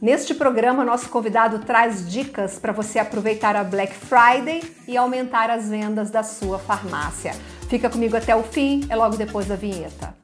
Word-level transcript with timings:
Neste 0.00 0.34
programa, 0.34 0.84
nosso 0.84 1.08
convidado 1.08 1.60
traz 1.60 2.06
dicas 2.06 2.58
para 2.58 2.70
você 2.70 2.98
aproveitar 2.98 3.56
a 3.56 3.64
Black 3.64 3.94
Friday 3.94 4.62
e 4.86 4.94
aumentar 4.94 5.48
as 5.48 5.70
vendas 5.70 6.10
da 6.10 6.22
sua 6.22 6.58
farmácia. 6.58 7.32
Fica 7.70 7.88
comigo 7.88 8.14
até 8.14 8.36
o 8.36 8.42
fim, 8.42 8.82
é 8.90 8.94
logo 8.94 9.16
depois 9.16 9.46
da 9.46 9.56
vinheta. 9.56 10.14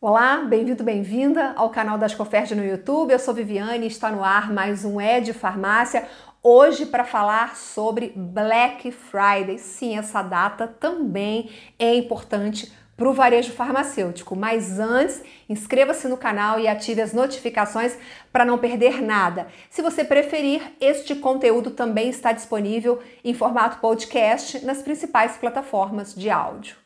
Olá, 0.00 0.44
bem-vindo, 0.48 0.84
bem-vinda 0.84 1.52
ao 1.56 1.70
canal 1.70 1.98
das 1.98 2.14
Coferd 2.14 2.54
no 2.54 2.64
YouTube. 2.64 3.10
Eu 3.10 3.18
sou 3.18 3.34
Viviane 3.34 3.86
e 3.86 3.88
está 3.88 4.08
no 4.08 4.22
ar 4.22 4.52
mais 4.52 4.84
um 4.84 5.00
Ed 5.00 5.32
Farmácia. 5.32 6.06
Hoje 6.40 6.86
para 6.86 7.02
falar 7.02 7.56
sobre 7.56 8.12
Black 8.14 8.92
Friday. 8.92 9.58
Sim, 9.58 9.98
essa 9.98 10.22
data 10.22 10.68
também 10.68 11.50
é 11.76 11.92
importante 11.96 12.72
para 12.98 13.08
o 13.08 13.12
varejo 13.12 13.52
farmacêutico. 13.52 14.34
Mas 14.34 14.80
antes, 14.80 15.22
inscreva-se 15.48 16.08
no 16.08 16.16
canal 16.16 16.58
e 16.58 16.66
ative 16.66 17.00
as 17.00 17.12
notificações 17.12 17.96
para 18.32 18.44
não 18.44 18.58
perder 18.58 19.00
nada. 19.00 19.46
Se 19.70 19.80
você 19.80 20.04
preferir, 20.04 20.60
este 20.80 21.14
conteúdo 21.14 21.70
também 21.70 22.10
está 22.10 22.32
disponível 22.32 23.00
em 23.24 23.32
formato 23.32 23.78
podcast 23.78 24.66
nas 24.66 24.82
principais 24.82 25.36
plataformas 25.36 26.12
de 26.12 26.28
áudio. 26.28 26.76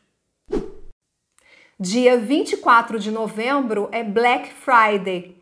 Dia 1.79 2.15
24 2.15 2.99
de 2.99 3.09
novembro 3.09 3.89
é 3.91 4.03
Black 4.03 4.53
Friday, 4.53 5.35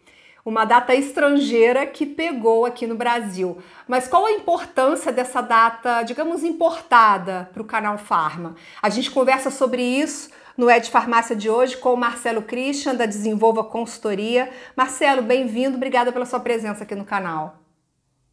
uma 0.45 0.63
data 0.63 0.95
estrangeira 0.95 1.85
que 1.85 2.05
pegou 2.05 2.65
aqui 2.65 2.87
no 2.87 2.95
Brasil. 2.95 3.61
Mas 3.85 4.07
qual 4.07 4.25
a 4.25 4.31
importância 4.31 5.11
dessa 5.11 5.41
data, 5.41 6.01
digamos, 6.03 6.45
importada 6.45 7.49
para 7.51 7.61
o 7.61 7.65
canal 7.65 7.97
Farma? 7.97 8.55
A 8.81 8.89
gente 8.89 9.11
conversa 9.11 9.51
sobre 9.51 9.83
isso 9.83 10.29
no 10.57 10.69
Ed 10.69 10.89
Farmácia 10.89 11.35
de 11.35 11.49
hoje 11.49 11.77
com 11.77 11.93
o 11.93 11.97
Marcelo 11.97 12.41
Christian, 12.41 12.95
da 12.95 13.05
Desenvolva 13.05 13.63
Consultoria. 13.63 14.49
Marcelo, 14.75 15.21
bem-vindo, 15.21 15.77
obrigada 15.77 16.11
pela 16.11 16.25
sua 16.25 16.39
presença 16.39 16.83
aqui 16.83 16.95
no 16.95 17.05
canal. 17.05 17.59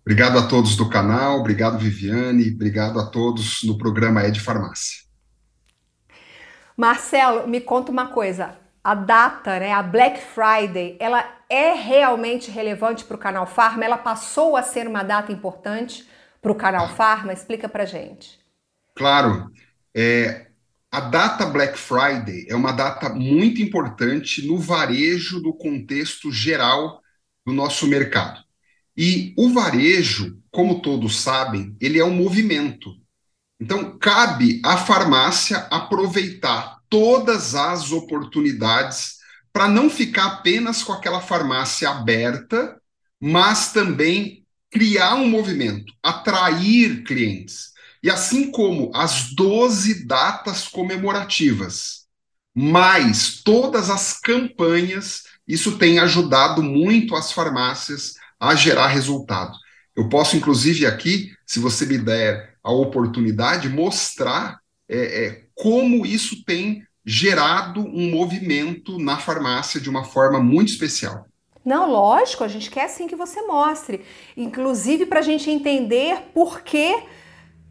Obrigado 0.02 0.38
a 0.38 0.46
todos 0.46 0.74
do 0.76 0.88
canal, 0.88 1.38
obrigado 1.38 1.78
Viviane, 1.78 2.50
obrigado 2.54 2.98
a 2.98 3.06
todos 3.06 3.62
no 3.62 3.76
programa 3.76 4.24
Ed 4.24 4.40
Farmácia. 4.40 5.02
Marcelo, 6.76 7.46
me 7.46 7.60
conta 7.60 7.92
uma 7.92 8.06
coisa. 8.06 8.56
A 8.82 8.94
data, 8.94 9.58
né, 9.58 9.72
a 9.72 9.82
Black 9.82 10.20
Friday, 10.20 10.96
ela 10.98 11.24
é 11.50 11.72
realmente 11.72 12.50
relevante 12.50 13.04
para 13.04 13.16
o 13.16 13.18
canal 13.18 13.46
Farma? 13.46 13.84
Ela 13.84 13.98
passou 13.98 14.56
a 14.56 14.62
ser 14.62 14.86
uma 14.86 15.02
data 15.02 15.32
importante 15.32 16.08
para 16.40 16.52
o 16.52 16.54
canal 16.54 16.88
Farma? 16.88 17.32
Explica 17.32 17.68
para 17.68 17.84
gente. 17.84 18.38
Claro. 18.94 19.50
É, 19.94 20.47
a 20.90 21.00
data 21.00 21.44
Black 21.46 21.78
Friday 21.78 22.46
é 22.48 22.56
uma 22.56 22.72
data 22.72 23.10
muito 23.10 23.60
importante 23.60 24.46
no 24.46 24.58
varejo 24.58 25.40
do 25.40 25.52
contexto 25.52 26.32
geral 26.32 27.02
do 27.46 27.52
nosso 27.52 27.86
mercado. 27.86 28.42
E 28.96 29.34
o 29.36 29.50
varejo, 29.50 30.42
como 30.50 30.80
todos 30.80 31.20
sabem, 31.20 31.76
ele 31.80 31.98
é 31.98 32.04
um 32.04 32.14
movimento. 32.14 32.94
Então, 33.60 33.98
cabe 33.98 34.60
à 34.64 34.76
farmácia 34.76 35.58
aproveitar 35.70 36.78
todas 36.88 37.54
as 37.54 37.92
oportunidades 37.92 39.18
para 39.52 39.68
não 39.68 39.90
ficar 39.90 40.26
apenas 40.26 40.82
com 40.82 40.92
aquela 40.92 41.20
farmácia 41.20 41.90
aberta, 41.90 42.80
mas 43.20 43.72
também 43.72 44.46
criar 44.70 45.16
um 45.16 45.28
movimento, 45.28 45.92
atrair 46.02 47.02
clientes. 47.04 47.72
E 48.02 48.10
assim 48.10 48.50
como 48.50 48.90
as 48.94 49.32
12 49.34 50.06
datas 50.06 50.68
comemorativas, 50.68 52.06
mais 52.54 53.42
todas 53.42 53.90
as 53.90 54.18
campanhas, 54.18 55.24
isso 55.46 55.78
tem 55.78 55.98
ajudado 55.98 56.62
muito 56.62 57.14
as 57.14 57.32
farmácias 57.32 58.14
a 58.38 58.54
gerar 58.54 58.88
resultado. 58.88 59.52
Eu 59.96 60.08
posso, 60.08 60.36
inclusive, 60.36 60.86
aqui, 60.86 61.32
se 61.46 61.58
você 61.58 61.84
me 61.86 61.98
der 61.98 62.54
a 62.62 62.70
oportunidade, 62.70 63.68
mostrar 63.68 64.58
é, 64.88 65.24
é, 65.26 65.42
como 65.54 66.06
isso 66.06 66.44
tem 66.44 66.86
gerado 67.04 67.80
um 67.80 68.10
movimento 68.10 68.98
na 68.98 69.16
farmácia 69.16 69.80
de 69.80 69.88
uma 69.88 70.04
forma 70.04 70.40
muito 70.40 70.70
especial. 70.70 71.26
Não, 71.64 71.90
lógico, 71.90 72.44
a 72.44 72.48
gente 72.48 72.70
quer 72.70 72.88
sim 72.88 73.06
que 73.06 73.16
você 73.16 73.42
mostre. 73.42 74.04
Inclusive 74.36 75.06
para 75.06 75.20
a 75.20 75.22
gente 75.22 75.50
entender 75.50 76.30
por 76.32 76.62
que 76.62 77.02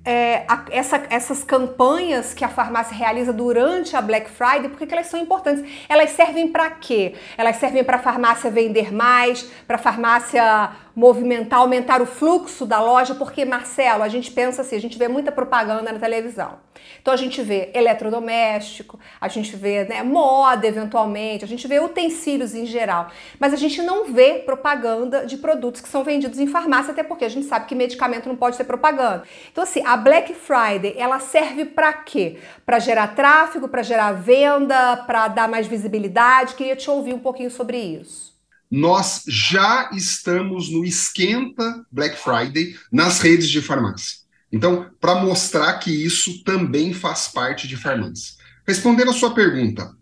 é, 0.08 0.46
a, 0.48 0.64
essa, 0.72 1.04
essas 1.10 1.44
campanhas 1.44 2.34
que 2.34 2.46
a 2.46 2.48
farmácia 2.48 2.96
realiza 2.96 3.34
durante 3.34 3.94
a 3.94 4.02
Black 4.02 4.30
Friday, 4.30 4.70
por 4.70 4.80
que 4.80 4.94
elas 4.94 5.08
são 5.08 5.20
importantes? 5.20 5.70
Elas 5.90 6.12
servem 6.12 6.48
para 6.48 6.70
quê? 6.70 7.14
Elas 7.38 7.58
servem 7.58 7.84
para 7.84 7.98
a 7.98 8.00
farmácia 8.00 8.50
vender 8.50 8.94
mais, 8.94 9.44
para 9.68 9.76
a 9.76 9.80
farmácia 9.80 10.72
movimentar, 10.96 11.60
aumentar 11.60 12.02
o 12.02 12.06
fluxo 12.06 12.66
da 12.66 12.80
loja, 12.80 13.16
porque, 13.16 13.44
Marcelo, 13.44 14.02
a 14.02 14.08
gente 14.08 14.32
pensa 14.32 14.62
assim, 14.62 14.78
a 14.78 14.82
gente 14.82 14.98
vê 14.98 15.10
muita 15.10 15.30
propaganda 15.30 15.92
na 15.92 16.00
televisão. 16.00 16.58
Então 17.02 17.14
a 17.14 17.18
gente 17.18 17.42
vê 17.42 17.70
eletrodoméstico, 17.74 19.00
a 19.20 19.28
gente 19.28 19.56
vê 19.56 19.84
né, 19.86 20.04
moda 20.04 20.66
eventualmente, 20.66 21.44
a 21.44 21.48
gente 21.48 21.68
vê 21.68 21.80
utensílios 21.80 22.56
em 22.56 22.66
geral, 22.66 23.10
mas 23.40 23.54
a 23.54 23.58
gente 23.58 23.82
não 23.82 24.06
vê 24.06 24.36
propaganda 24.46 25.26
de 25.26 25.38
produtos 25.38 25.82
que 25.82 25.90
são 25.90 26.04
vendidos 26.04 26.40
em 26.40 26.48
farmácia, 26.48 26.92
até 26.92 27.04
porque 27.04 27.26
a 27.26 27.30
gente 27.30 27.46
sabe 27.46 27.66
que 27.66 27.76
medicamento 27.76 28.28
não 28.28 28.36
pode 28.36 28.58
ter 28.58 28.64
propaganda. 28.64 29.24
Então 29.52 29.64
assim, 29.64 29.82
a 29.86 29.97
Black 29.98 30.34
Friday, 30.34 30.96
ela 30.98 31.20
serve 31.20 31.66
para 31.66 31.92
quê? 31.92 32.40
Para 32.66 32.80
gerar 32.80 33.16
tráfego, 33.16 33.68
para 33.68 33.84
gerar 33.84 34.14
venda, 34.14 34.98
para 35.06 35.28
dar 35.28 35.50
mais 35.50 35.68
visibilidade. 35.68 36.56
Queria 36.56 36.76
te 36.76 36.90
ouvir 36.90 37.14
um 37.14 37.20
pouquinho 37.20 37.52
sobre 37.52 37.78
isso 37.78 38.28
nós 38.70 39.24
já 39.28 39.90
estamos 39.94 40.70
no 40.70 40.84
esquenta 40.84 41.86
Black 41.92 42.18
Friday 42.18 42.76
nas 42.92 43.20
redes 43.20 43.50
de 43.50 43.62
farmácia. 43.62 44.20
Então, 44.52 44.90
para 45.00 45.16
mostrar 45.16 45.74
que 45.80 45.92
isso 45.92 46.44
também 46.44 46.94
faz 46.94 47.28
parte 47.28 47.68
de 47.68 47.78
farmácia. 47.78 48.36
Respondendo 48.68 49.12
a 49.12 49.14
sua 49.14 49.34
pergunta, 49.34 49.94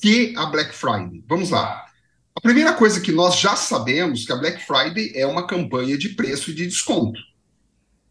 que 0.00 0.34
a 0.36 0.46
Black 0.46 0.74
Friday? 0.74 1.22
Vamos 1.28 1.50
lá. 1.50 1.84
A 2.34 2.40
primeira 2.40 2.72
coisa 2.72 3.00
que 3.00 3.12
nós 3.12 3.38
já 3.38 3.54
sabemos 3.54 4.24
que 4.24 4.32
a 4.32 4.36
Black 4.36 4.64
Friday 4.64 5.12
é 5.14 5.26
uma 5.26 5.46
campanha 5.46 5.96
de 5.96 6.10
preço 6.10 6.50
e 6.50 6.54
de 6.54 6.66
desconto. 6.66 7.20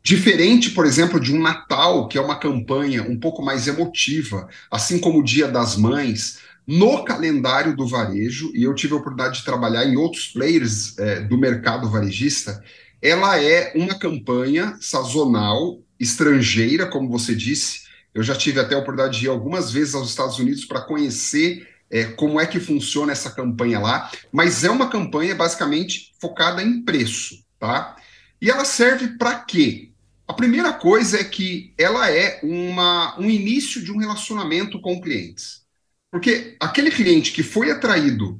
Diferente, 0.01 0.71
por 0.71 0.85
exemplo, 0.85 1.19
de 1.19 1.33
um 1.33 1.41
Natal, 1.41 2.07
que 2.07 2.17
é 2.17 2.21
uma 2.21 2.39
campanha 2.39 3.03
um 3.03 3.19
pouco 3.19 3.43
mais 3.43 3.67
emotiva, 3.67 4.47
assim 4.71 4.99
como 4.99 5.19
o 5.19 5.23
Dia 5.23 5.47
das 5.47 5.75
Mães, 5.75 6.39
no 6.65 7.03
calendário 7.03 7.75
do 7.75 7.87
varejo, 7.87 8.51
e 8.53 8.63
eu 8.63 8.73
tive 8.75 8.93
a 8.93 8.97
oportunidade 8.97 9.39
de 9.39 9.45
trabalhar 9.45 9.85
em 9.85 9.97
outros 9.97 10.27
players 10.27 10.97
é, 10.99 11.19
do 11.21 11.37
mercado 11.37 11.89
varejista, 11.89 12.63
ela 13.01 13.41
é 13.41 13.71
uma 13.75 13.97
campanha 13.97 14.77
sazonal, 14.79 15.79
estrangeira, 15.99 16.85
como 16.85 17.09
você 17.09 17.33
disse. 17.35 17.83
Eu 18.13 18.23
já 18.23 18.35
tive 18.35 18.59
até 18.59 18.75
a 18.75 18.79
oportunidade 18.79 19.19
de 19.19 19.25
ir 19.25 19.29
algumas 19.29 19.71
vezes 19.71 19.95
aos 19.95 20.09
Estados 20.09 20.37
Unidos 20.39 20.65
para 20.65 20.81
conhecer 20.81 21.67
é, 21.89 22.05
como 22.05 22.39
é 22.39 22.45
que 22.45 22.59
funciona 22.59 23.11
essa 23.11 23.31
campanha 23.31 23.79
lá, 23.79 24.11
mas 24.31 24.63
é 24.63 24.69
uma 24.69 24.89
campanha 24.89 25.35
basicamente 25.35 26.13
focada 26.21 26.61
em 26.61 26.83
preço, 26.83 27.35
tá? 27.59 27.95
E 28.41 28.49
ela 28.49 28.63
serve 28.63 29.17
para 29.17 29.39
quê? 29.39 29.88
A 30.29 30.33
primeira 30.33 30.71
coisa 30.71 31.19
é 31.19 31.23
que 31.23 31.73
ela 31.75 32.07
é 32.11 32.39
uma, 32.43 33.19
um 33.19 33.27
início 33.27 33.83
de 33.83 33.91
um 33.91 33.97
relacionamento 33.97 34.79
com 34.79 35.01
clientes. 35.01 35.63
Porque 36.11 36.55
aquele 36.59 36.91
cliente 36.91 37.31
que 37.31 37.41
foi 37.41 37.71
atraído 37.71 38.39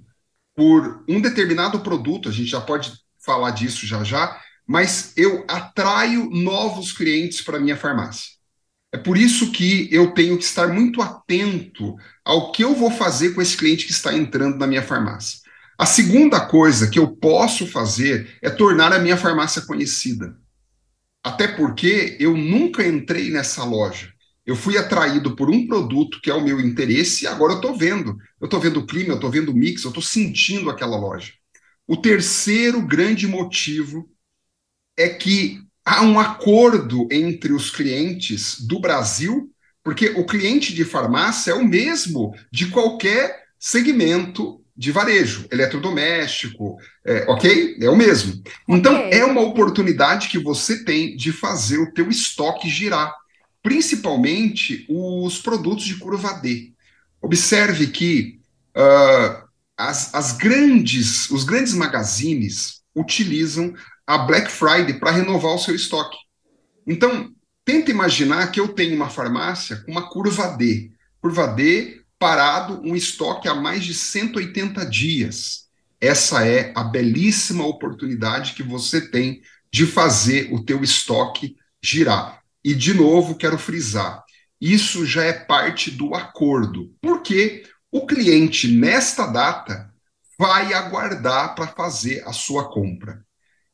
por 0.55 1.03
um 1.09 1.19
determinado 1.19 1.79
produto, 1.79 2.29
a 2.29 2.31
gente 2.31 2.51
já 2.51 2.61
pode 2.61 2.93
falar 3.17 3.49
disso 3.49 3.87
já 3.87 4.03
já, 4.03 4.39
mas 4.67 5.13
eu 5.17 5.43
atraio 5.47 6.29
novos 6.29 6.91
clientes 6.91 7.41
para 7.41 7.59
minha 7.59 7.75
farmácia. 7.75 8.33
É 8.93 8.97
por 8.99 9.17
isso 9.17 9.51
que 9.51 9.89
eu 9.91 10.11
tenho 10.11 10.37
que 10.37 10.43
estar 10.43 10.67
muito 10.67 11.01
atento 11.01 11.95
ao 12.23 12.51
que 12.51 12.63
eu 12.63 12.75
vou 12.75 12.91
fazer 12.91 13.33
com 13.33 13.41
esse 13.41 13.57
cliente 13.57 13.87
que 13.87 13.91
está 13.91 14.13
entrando 14.13 14.59
na 14.59 14.67
minha 14.67 14.83
farmácia. 14.83 15.39
A 15.75 15.87
segunda 15.87 16.39
coisa 16.39 16.87
que 16.87 16.99
eu 16.99 17.07
posso 17.07 17.65
fazer 17.65 18.37
é 18.43 18.49
tornar 18.51 18.93
a 18.93 18.99
minha 18.99 19.17
farmácia 19.17 19.63
conhecida. 19.63 20.38
Até 21.29 21.47
porque 21.47 22.17
eu 22.19 22.35
nunca 22.35 22.85
entrei 22.85 23.29
nessa 23.29 23.63
loja. 23.63 24.11
Eu 24.43 24.55
fui 24.55 24.79
atraído 24.79 25.35
por 25.35 25.47
um 25.47 25.67
produto 25.67 26.19
que 26.21 26.31
é 26.31 26.33
o 26.33 26.43
meu 26.43 26.59
interesse 26.59 27.23
e 27.23 27.27
agora 27.27 27.53
eu 27.53 27.57
estou 27.57 27.77
vendo. 27.77 28.17
Eu 28.41 28.45
estou 28.45 28.59
vendo 28.59 28.79
o 28.79 28.85
clima, 28.87 29.09
eu 29.09 29.15
estou 29.15 29.29
vendo 29.29 29.51
o 29.51 29.55
mix, 29.55 29.83
eu 29.83 29.89
estou 29.89 30.01
sentindo 30.01 30.71
aquela 30.71 30.97
loja. 30.97 31.31
O 31.87 31.95
terceiro 31.95 32.81
grande 32.81 33.27
motivo 33.27 34.09
é 34.97 35.07
que 35.07 35.61
há 35.85 36.01
um 36.01 36.19
acordo 36.19 37.07
entre 37.11 37.53
os 37.53 37.69
clientes 37.69 38.59
do 38.59 38.79
Brasil, 38.79 39.53
porque 39.83 40.09
o 40.09 40.25
cliente 40.25 40.73
de 40.73 40.83
farmácia 40.83 41.51
é 41.51 41.53
o 41.53 41.63
mesmo 41.63 42.33
de 42.51 42.71
qualquer 42.71 43.43
segmento 43.59 44.58
de 44.79 44.93
varejo, 44.93 45.45
eletrodoméstico, 45.51 46.77
é, 47.05 47.25
ok? 47.27 47.77
É 47.81 47.89
o 47.89 47.97
mesmo. 47.97 48.41
Então, 48.65 49.07
okay. 49.07 49.19
é 49.19 49.25
uma 49.25 49.41
oportunidade 49.41 50.29
que 50.29 50.39
você 50.39 50.85
tem 50.85 51.17
de 51.17 51.33
fazer 51.33 51.79
o 51.79 51.91
teu 51.91 52.09
estoque 52.09 52.69
girar 52.69 53.13
principalmente 53.61 54.85
os 54.89 55.39
produtos 55.39 55.85
de 55.85 55.97
curva 55.97 56.33
D. 56.33 56.73
Observe 57.21 57.87
que 57.87 58.39
uh, 58.75 59.47
as, 59.77 60.13
as 60.13 60.31
grandes, 60.31 61.29
os 61.29 61.43
grandes 61.43 61.73
magazines 61.73 62.81
utilizam 62.95 63.73
a 64.07 64.17
Black 64.17 64.49
Friday 64.49 64.93
para 64.93 65.11
renovar 65.11 65.53
o 65.53 65.59
seu 65.59 65.75
estoque. 65.75 66.17
Então, 66.87 67.29
tenta 67.63 67.91
imaginar 67.91 68.47
que 68.47 68.59
eu 68.59 68.69
tenho 68.69 68.95
uma 68.95 69.09
farmácia 69.09 69.77
com 69.85 69.91
uma 69.91 70.09
curva 70.09 70.47
D. 70.57 70.91
Curva 71.21 71.47
D 71.47 71.98
parado, 72.19 72.81
um 72.83 72.95
estoque 72.95 73.47
há 73.47 73.55
mais 73.55 73.83
de 73.83 73.93
180 73.93 74.85
dias. 74.85 75.69
Essa 76.01 76.45
é 76.45 76.71
a 76.75 76.83
belíssima 76.83 77.65
oportunidade 77.65 78.53
que 78.53 78.61
você 78.61 79.09
tem 79.09 79.41
de 79.71 79.85
fazer 79.85 80.53
o 80.53 80.63
teu 80.63 80.83
estoque 80.83 81.55
girar. 81.81 82.41
E 82.63 82.75
de 82.75 82.93
novo 82.93 83.35
quero 83.35 83.57
frisar, 83.57 84.23
isso 84.59 85.05
já 85.05 85.23
é 85.23 85.31
parte 85.31 85.89
do 85.89 86.13
acordo, 86.13 86.93
porque 87.01 87.63
o 87.91 88.05
cliente 88.05 88.67
nesta 88.67 89.25
data 89.25 89.89
vai 90.37 90.73
aguardar 90.73 91.55
para 91.55 91.67
fazer 91.67 92.23
a 92.27 92.33
sua 92.33 92.69
compra. 92.69 93.23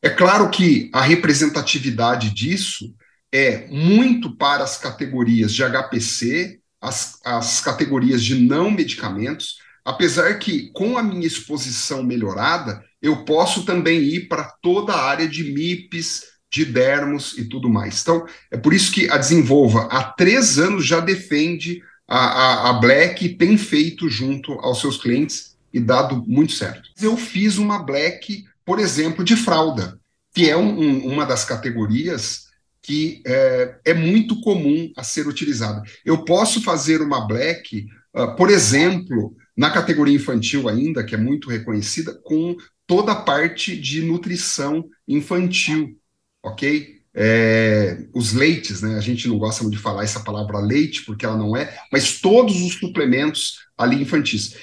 É 0.01 0.09
claro 0.09 0.49
que 0.51 0.89
a 0.93 1.01
representatividade 1.01 2.29
disso 2.29 2.93
é 3.31 3.67
muito 3.67 4.35
para 4.35 4.63
as 4.63 4.77
categorias 4.77 5.53
de 5.53 5.63
HPC, 5.63 6.59
as, 6.85 7.19
as 7.25 7.61
categorias 7.61 8.23
de 8.23 8.35
não 8.35 8.69
medicamentos, 8.71 9.57
apesar 9.83 10.37
que 10.39 10.71
com 10.71 10.97
a 10.97 11.03
minha 11.03 11.27
exposição 11.27 12.03
melhorada, 12.03 12.83
eu 13.01 13.25
posso 13.25 13.65
também 13.65 14.01
ir 14.01 14.27
para 14.27 14.43
toda 14.61 14.93
a 14.93 15.03
área 15.03 15.27
de 15.27 15.51
MIPs, 15.51 16.23
de 16.51 16.63
dermos 16.63 17.37
e 17.37 17.45
tudo 17.45 17.69
mais. 17.69 18.01
Então, 18.01 18.25
é 18.49 18.57
por 18.57 18.73
isso 18.73 18.91
que 18.91 19.09
a 19.09 19.17
Desenvolva 19.17 19.89
há 19.91 20.03
três 20.03 20.57
anos 20.57 20.85
já 20.85 20.99
defende 20.99 21.81
a, 22.07 22.17
a, 22.17 22.69
a 22.69 22.73
Black 22.73 23.25
e 23.25 23.35
tem 23.35 23.57
feito 23.57 24.07
junto 24.07 24.53
aos 24.53 24.79
seus 24.79 24.97
clientes 24.97 25.55
e 25.73 25.79
dado 25.79 26.23
muito 26.25 26.53
certo. 26.53 26.89
Eu 27.01 27.17
fiz 27.17 27.57
uma 27.57 27.79
Black, 27.83 28.45
por 28.63 28.79
exemplo, 28.79 29.23
de 29.23 29.35
fralda, 29.35 29.99
que 30.33 30.49
é 30.49 30.55
um, 30.55 30.79
um, 30.79 31.07
uma 31.07 31.25
das 31.25 31.43
categorias 31.43 32.44
que 32.85 33.23
é, 33.25 33.77
é, 33.83 33.93
muito 33.95 34.39
comum 34.41 34.91
a 34.95 35.03
ser 35.03 35.27
utilizada. 35.27 35.81
Eu 36.05 36.23
posso 36.23 36.61
fazer 36.61 37.01
uma 37.01 37.27
Black, 37.27 37.87
uh, 38.15 38.35
por 38.35 38.51
exemplo, 38.51 39.35
na 39.57 39.71
categoria 39.71 40.15
infantil 40.15 40.69
ainda, 40.69 41.03
que 41.03 41.15
é 41.15 41.17
muito 41.17 41.49
reconhecida, 41.49 42.13
com 42.23 42.55
toda 42.85 43.13
a 43.13 43.15
parte 43.15 43.75
de 43.75 44.03
nutrição 44.03 44.85
infantil, 45.07 45.97
ok? 46.43 47.01
É, 47.11 48.05
os 48.13 48.33
leites, 48.33 48.83
né? 48.83 48.97
A 48.97 49.01
gente 49.01 49.27
não 49.27 49.39
gosta 49.39 49.63
muito 49.63 49.77
de 49.77 49.81
falar 49.81 50.03
essa 50.03 50.19
palavra 50.19 50.59
leite, 50.59 51.03
porque 51.05 51.25
ela 51.25 51.37
não 51.37 51.57
é, 51.57 51.75
mas 51.91 52.21
todos 52.21 52.61
os 52.61 52.75
suplementos 52.75 53.65
ali 53.75 53.99
infantis. 53.99 54.55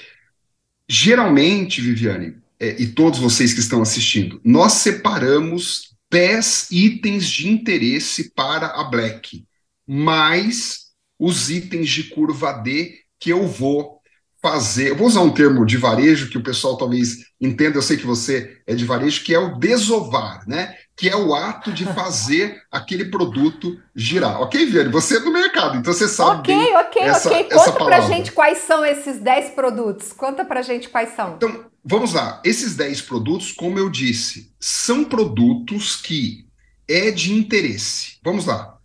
Geralmente, 0.89 1.81
Viviane, 1.81 2.37
é, 2.61 2.81
e 2.81 2.87
todos 2.87 3.19
vocês 3.19 3.53
que 3.53 3.59
estão 3.59 3.83
assistindo, 3.83 4.41
nós 4.45 4.75
separamos 4.75 5.92
10 6.12 6.69
itens 6.70 7.26
de 7.26 7.49
interesse 7.49 8.35
para 8.35 8.67
a 8.67 8.85
Black, 8.85 9.47
mais 9.88 10.93
os 11.19 11.49
itens 11.50 11.88
de 11.88 12.05
curva 12.05 12.53
D 12.53 12.99
que 13.19 13.31
eu 13.31 13.47
vou 13.47 14.03
fazer. 14.43 14.91
Eu 14.91 14.97
vou 14.97 15.06
usar 15.06 15.23
um 15.23 15.32
termo 15.32 15.64
de 15.64 15.79
varejo 15.79 16.29
que 16.29 16.37
o 16.37 16.43
pessoal 16.43 16.76
talvez 16.76 17.19
entenda, 17.41 17.79
eu 17.79 17.82
sei 17.82 17.97
que 17.97 18.05
você 18.05 18.61
é 18.67 18.75
de 18.75 18.85
varejo, 18.85 19.25
que 19.25 19.35
é 19.35 19.38
o 19.38 19.56
desovar, 19.56 20.47
né? 20.47 20.75
Que 20.94 21.09
é 21.09 21.17
o 21.17 21.35
ato 21.35 21.73
de 21.73 21.87
fazer 21.94 22.61
aquele 22.70 23.06
produto 23.06 23.81
girar. 23.97 24.43
Ok, 24.43 24.67
Viane? 24.67 24.91
Você 24.91 25.17
é 25.17 25.20
do 25.20 25.32
mercado, 25.32 25.79
então 25.79 25.94
você 25.94 26.09
sabe. 26.09 26.41
Ok, 26.41 26.55
bem 26.55 26.76
ok, 26.76 27.03
essa, 27.03 27.31
ok. 27.31 27.44
Conta 27.44 27.85
pra 27.85 28.00
gente 28.00 28.32
quais 28.32 28.59
são 28.59 28.85
esses 28.85 29.19
10 29.19 29.50
produtos. 29.55 30.12
Conta 30.12 30.44
pra 30.44 30.61
gente 30.61 30.91
quais 30.91 31.14
são. 31.14 31.37
Então, 31.37 31.72
vamos 31.84 32.12
lá. 32.12 32.40
Esses 32.44 32.76
10 32.76 33.02
produtos, 33.02 33.52
como 33.52 33.79
eu 33.79 33.90
disse, 33.90 34.52
são 34.58 35.05
produtos 35.05 35.96
que 35.96 36.46
é 36.88 37.11
de 37.11 37.32
interesse. 37.32 38.19
Vamos 38.23 38.46
lá. 38.46 38.79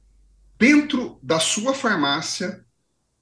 Dentro 0.60 1.20
da 1.22 1.40
sua 1.40 1.74
farmácia, 1.74 2.66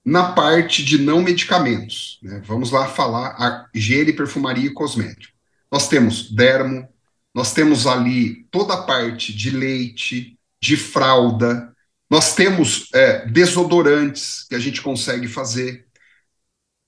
na 0.06 0.33
parte 0.33 0.83
de 0.83 1.00
não 1.00 1.22
medicamentos. 1.22 2.19
Né? 2.22 2.42
Vamos 2.45 2.72
lá 2.72 2.88
falar 2.88 3.30
a 3.30 3.68
higiene, 3.74 4.13
perfumaria 4.13 4.68
e 4.68 4.74
cosmético. 4.74 5.33
Nós 5.72 5.88
temos 5.88 6.31
dermo, 6.31 6.88
nós 7.33 7.54
temos 7.54 7.88
ali 7.88 8.45
toda 8.51 8.75
a 8.75 8.83
parte 8.83 9.33
de 9.36 9.50
leite, 9.50 10.38
de 10.62 10.78
fralda, 10.78 11.75
nós 12.10 12.36
temos 12.36 12.88
é, 12.94 13.25
desodorantes 13.25 14.45
que 14.48 14.56
a 14.56 14.60
gente 14.60 14.81
consegue 14.81 15.28
fazer. 15.28 15.86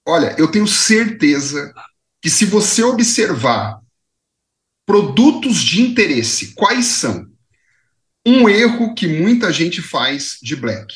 Olha, 0.06 0.36
eu 0.38 0.48
tenho 0.48 0.68
certeza 0.68 1.74
que 2.22 2.30
se 2.30 2.46
você 2.46 2.84
observar 2.84 3.82
produtos 4.86 5.58
de 5.58 5.82
interesse, 5.82 6.54
quais 6.54 6.86
são? 6.86 7.28
Um 8.26 8.50
erro 8.50 8.94
que 8.94 9.08
muita 9.08 9.52
gente 9.52 9.82
faz 9.82 10.38
de 10.42 10.56
black 10.56 10.96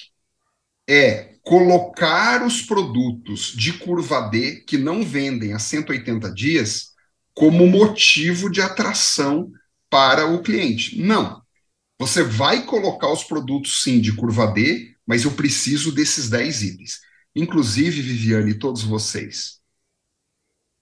é 0.89 1.35
colocar 1.43 2.45
os 2.45 2.61
produtos 2.61 3.53
de 3.55 3.73
curva 3.73 4.29
D 4.29 4.57
que 4.67 4.77
não 4.77 5.03
vendem 5.03 5.53
há 5.53 5.59
180 5.59 6.31
dias 6.33 6.91
como 7.33 7.67
motivo 7.67 8.49
de 8.49 8.61
atração 8.61 9.51
para 9.89 10.25
o 10.25 10.41
cliente. 10.41 11.01
Não. 11.01 11.41
Você 11.99 12.23
vai 12.23 12.65
colocar 12.65 13.11
os 13.11 13.23
produtos 13.23 13.83
sim 13.83 14.01
de 14.01 14.13
curva 14.13 14.47
D, 14.47 14.95
mas 15.05 15.23
eu 15.23 15.31
preciso 15.31 15.91
desses 15.91 16.29
10 16.29 16.63
itens. 16.63 16.99
Inclusive, 17.35 18.01
Viviane 18.01 18.51
e 18.51 18.59
todos 18.59 18.83
vocês. 18.83 19.60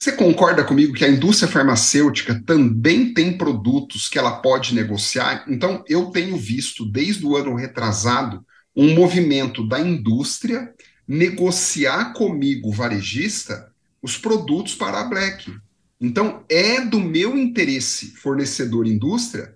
Você 0.01 0.13
concorda 0.13 0.63
comigo 0.63 0.93
que 0.93 1.03
a 1.03 1.09
indústria 1.09 1.51
farmacêutica 1.51 2.41
também 2.45 3.13
tem 3.13 3.37
produtos 3.37 4.07
que 4.07 4.17
ela 4.17 4.39
pode 4.39 4.73
negociar? 4.73 5.43
Então, 5.45 5.83
eu 5.89 6.05
tenho 6.05 6.37
visto 6.37 6.89
desde 6.89 7.25
o 7.25 7.35
ano 7.35 7.53
retrasado 7.53 8.45
um 8.73 8.95
movimento 8.95 9.67
da 9.67 9.77
indústria 9.77 10.73
negociar 11.05 12.13
comigo, 12.13 12.71
varejista, 12.71 13.73
os 14.01 14.17
produtos 14.17 14.73
para 14.73 15.01
a 15.01 15.03
Black. 15.03 15.53
Então, 15.99 16.45
é 16.47 16.79
do 16.79 17.01
meu 17.01 17.37
interesse, 17.37 18.15
fornecedor 18.15 18.87
indústria, 18.87 19.53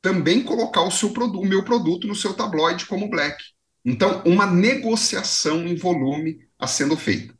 também 0.00 0.42
colocar 0.42 0.84
o, 0.84 0.90
seu 0.90 1.10
o 1.10 1.44
meu 1.44 1.62
produto 1.62 2.06
no 2.06 2.14
seu 2.14 2.32
tabloide 2.32 2.86
como 2.86 3.10
Black. 3.10 3.44
Então, 3.84 4.22
uma 4.24 4.46
negociação 4.46 5.66
em 5.66 5.74
volume 5.74 6.38
a 6.58 6.66
sendo 6.66 6.96
feita. 6.96 7.35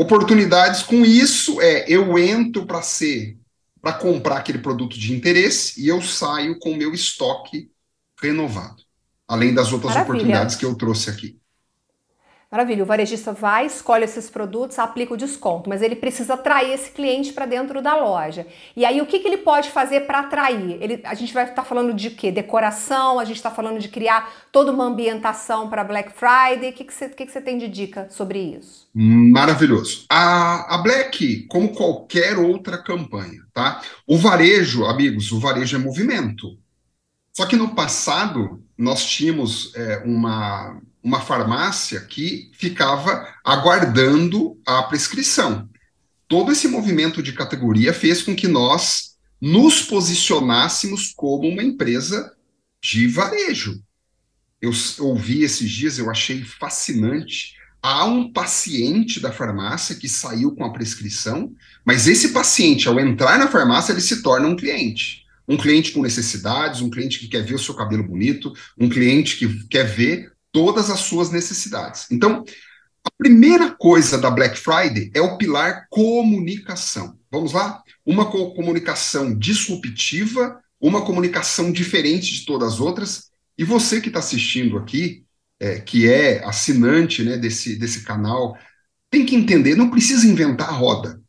Oportunidades 0.00 0.82
com 0.82 1.04
isso 1.04 1.60
é 1.60 1.84
eu 1.88 2.16
entro 2.18 2.64
para 2.64 2.82
ser 2.82 3.36
para 3.80 3.92
comprar 3.92 4.38
aquele 4.38 4.58
produto 4.58 4.98
de 4.98 5.12
interesse 5.12 5.82
e 5.82 5.88
eu 5.88 6.00
saio 6.00 6.58
com 6.58 6.72
o 6.72 6.76
meu 6.76 6.92
estoque 6.92 7.70
renovado 8.20 8.82
além 9.28 9.52
das 9.52 9.72
outras 9.72 9.92
Maravilha. 9.92 10.14
oportunidades 10.14 10.56
que 10.56 10.64
eu 10.64 10.74
trouxe 10.74 11.10
aqui. 11.10 11.37
Maravilha, 12.50 12.82
o 12.82 12.86
varejista 12.86 13.30
vai, 13.30 13.66
escolhe 13.66 14.04
esses 14.04 14.30
produtos, 14.30 14.78
aplica 14.78 15.12
o 15.12 15.18
desconto, 15.18 15.68
mas 15.68 15.82
ele 15.82 15.94
precisa 15.94 16.32
atrair 16.32 16.72
esse 16.72 16.90
cliente 16.90 17.30
para 17.30 17.44
dentro 17.44 17.82
da 17.82 17.94
loja. 17.94 18.46
E 18.74 18.86
aí, 18.86 19.02
o 19.02 19.06
que, 19.06 19.18
que 19.18 19.28
ele 19.28 19.36
pode 19.36 19.70
fazer 19.70 20.06
para 20.06 20.20
atrair? 20.20 20.78
Ele, 20.80 20.98
a 21.04 21.12
gente 21.12 21.34
vai 21.34 21.44
estar 21.44 21.56
tá 21.56 21.64
falando 21.64 21.92
de 21.92 22.08
quê? 22.08 22.32
Decoração, 22.32 23.20
a 23.20 23.24
gente 23.26 23.36
está 23.36 23.50
falando 23.50 23.78
de 23.78 23.88
criar 23.88 24.32
toda 24.50 24.72
uma 24.72 24.84
ambientação 24.84 25.68
para 25.68 25.84
Black 25.84 26.10
Friday. 26.14 26.70
O 26.70 26.72
que, 26.72 26.84
que, 26.84 26.94
você, 26.94 27.10
que, 27.10 27.26
que 27.26 27.40
tem 27.42 27.58
de 27.58 27.68
dica 27.68 28.08
sobre 28.08 28.38
isso? 28.38 28.88
Maravilhoso. 28.94 30.06
A, 30.08 30.74
a 30.74 30.78
Black, 30.78 31.46
como 31.48 31.74
qualquer 31.74 32.38
outra 32.38 32.78
campanha, 32.82 33.42
tá? 33.52 33.82
O 34.06 34.16
varejo, 34.16 34.86
amigos, 34.86 35.32
o 35.32 35.38
varejo 35.38 35.76
é 35.76 35.78
movimento. 35.78 36.58
Só 37.36 37.44
que 37.44 37.56
no 37.56 37.74
passado, 37.74 38.64
nós 38.76 39.04
tínhamos 39.04 39.74
é, 39.76 40.02
uma, 40.04 40.80
uma 41.02 41.20
farmácia 41.20 42.00
que 42.00 42.50
ficava 42.52 43.26
aguardando 43.44 44.58
a 44.66 44.82
prescrição. 44.82 45.68
Todo 46.26 46.52
esse 46.52 46.68
movimento 46.68 47.22
de 47.22 47.32
categoria 47.32 47.92
fez 47.92 48.22
com 48.22 48.34
que 48.34 48.48
nós 48.48 49.16
nos 49.40 49.82
posicionássemos 49.82 51.12
como 51.16 51.48
uma 51.48 51.62
empresa 51.62 52.32
de 52.82 53.06
varejo. 53.06 53.82
Eu 54.60 54.72
ouvi 54.98 55.42
esses 55.42 55.70
dias, 55.70 55.98
eu 55.98 56.10
achei 56.10 56.42
fascinante. 56.42 57.54
Há 57.80 58.04
um 58.04 58.32
paciente 58.32 59.20
da 59.20 59.30
farmácia 59.30 59.94
que 59.94 60.08
saiu 60.08 60.54
com 60.56 60.64
a 60.64 60.72
prescrição, 60.72 61.54
mas 61.84 62.08
esse 62.08 62.30
paciente, 62.30 62.88
ao 62.88 62.98
entrar 62.98 63.38
na 63.38 63.46
farmácia, 63.46 63.92
ele 63.92 64.00
se 64.00 64.20
torna 64.20 64.48
um 64.48 64.56
cliente 64.56 65.28
um 65.48 65.56
cliente 65.56 65.92
com 65.92 66.02
necessidades, 66.02 66.82
um 66.82 66.90
cliente 66.90 67.18
que 67.18 67.26
quer 67.26 67.42
ver 67.42 67.54
o 67.54 67.58
seu 67.58 67.74
cabelo 67.74 68.04
bonito, 68.04 68.52
um 68.78 68.88
cliente 68.88 69.38
que 69.38 69.66
quer 69.68 69.84
ver 69.84 70.30
todas 70.58 70.90
as 70.90 70.98
suas 70.98 71.30
necessidades. 71.30 72.08
Então, 72.10 72.42
a 73.04 73.10
primeira 73.16 73.70
coisa 73.70 74.18
da 74.18 74.28
Black 74.28 74.58
Friday 74.58 75.08
é 75.14 75.20
o 75.20 75.38
pilar 75.38 75.86
comunicação. 75.88 77.16
Vamos 77.30 77.52
lá? 77.52 77.80
Uma 78.04 78.28
comunicação 78.28 79.38
disruptiva, 79.38 80.60
uma 80.80 81.04
comunicação 81.06 81.70
diferente 81.70 82.32
de 82.32 82.44
todas 82.44 82.74
as 82.74 82.80
outras. 82.80 83.30
E 83.56 83.62
você 83.62 84.00
que 84.00 84.08
está 84.08 84.18
assistindo 84.18 84.76
aqui, 84.76 85.24
é, 85.60 85.78
que 85.78 86.08
é 86.08 86.44
assinante 86.44 87.22
né, 87.22 87.36
desse, 87.36 87.76
desse 87.76 88.02
canal, 88.02 88.58
tem 89.08 89.24
que 89.24 89.36
entender, 89.36 89.76
não 89.76 89.90
precisa 89.90 90.26
inventar 90.26 90.70
a 90.70 90.72
roda. 90.72 91.22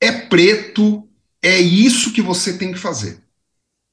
É 0.00 0.12
preto, 0.12 1.08
é 1.42 1.58
isso 1.58 2.12
que 2.12 2.22
você 2.22 2.56
tem 2.56 2.70
que 2.70 2.78
fazer. 2.78 3.20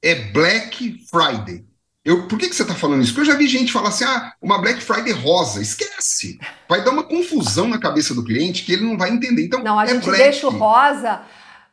É 0.04 0.32
Black 0.32 1.04
Friday. 1.10 1.66
Eu, 2.08 2.26
por 2.26 2.40
que, 2.40 2.48
que 2.48 2.56
você 2.56 2.62
está 2.62 2.74
falando 2.74 3.04
isso? 3.04 3.14
Porque 3.14 3.30
eu 3.30 3.34
já 3.34 3.38
vi 3.38 3.50
gente 3.50 3.70
falar 3.70 3.90
assim: 3.90 4.06
ah, 4.06 4.32
uma 4.42 4.60
Black 4.60 4.82
Friday 4.82 5.12
rosa. 5.12 5.62
Esquece. 5.62 6.40
Vai 6.70 6.82
dar 6.82 6.92
uma 6.92 7.04
confusão 7.04 7.68
na 7.68 7.78
cabeça 7.78 8.16
do 8.16 8.24
cliente 8.24 8.64
que 8.64 8.72
ele 8.72 8.86
não 8.86 8.98
vai 8.98 9.10
entender. 9.10 9.44
Então, 9.44 9.62
não, 9.62 9.78
a 9.78 9.84
é 9.84 9.88
gente 9.88 10.06
black. 10.06 10.24
deixa 10.24 10.48
o 10.48 10.50
rosa. 10.50 11.22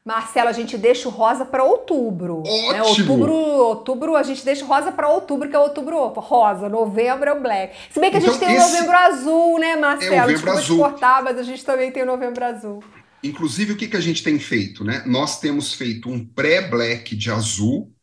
Marcelo, 0.04 0.48
a 0.48 0.52
gente 0.52 0.76
deixa 0.76 1.08
o 1.08 1.10
rosa 1.12 1.44
para 1.44 1.62
outubro. 1.62 2.40
Ótimo. 2.40 2.72
Né? 2.72 2.82
Outubro, 2.82 3.32
outubro, 3.32 4.16
a 4.16 4.24
gente 4.24 4.44
deixa 4.44 4.64
o 4.64 4.68
rosa 4.68 4.90
para 4.90 5.08
outubro, 5.08 5.48
que 5.48 5.54
é 5.54 5.58
outubro 5.58 6.08
rosa. 6.08 6.68
Novembro 6.68 7.30
é 7.30 7.32
o 7.32 7.40
black. 7.40 7.76
Se 7.90 8.00
bem 8.00 8.10
que 8.10 8.16
a 8.16 8.20
gente 8.20 8.34
então, 8.34 8.48
tem 8.48 8.58
o 8.58 8.60
novembro 8.60 8.96
azul, 8.96 9.58
né, 9.60 9.76
Marcelo? 9.76 10.14
É 10.14 10.20
novembro 10.20 10.50
azul. 10.50 10.78
cortar, 10.78 11.22
mas 11.22 11.38
a 11.38 11.44
gente 11.44 11.64
também 11.64 11.92
tem 11.92 12.02
o 12.02 12.06
novembro 12.06 12.44
azul. 12.44 12.82
Inclusive, 13.22 13.72
o 13.72 13.76
que, 13.76 13.86
que 13.86 13.96
a 13.96 14.00
gente 14.00 14.22
tem 14.22 14.38
feito, 14.38 14.84
né? 14.84 15.02
Nós 15.06 15.38
temos 15.38 15.72
feito 15.72 16.10
um 16.10 16.22
pré-black 16.22 17.14
de 17.16 17.30
azul, 17.30 17.93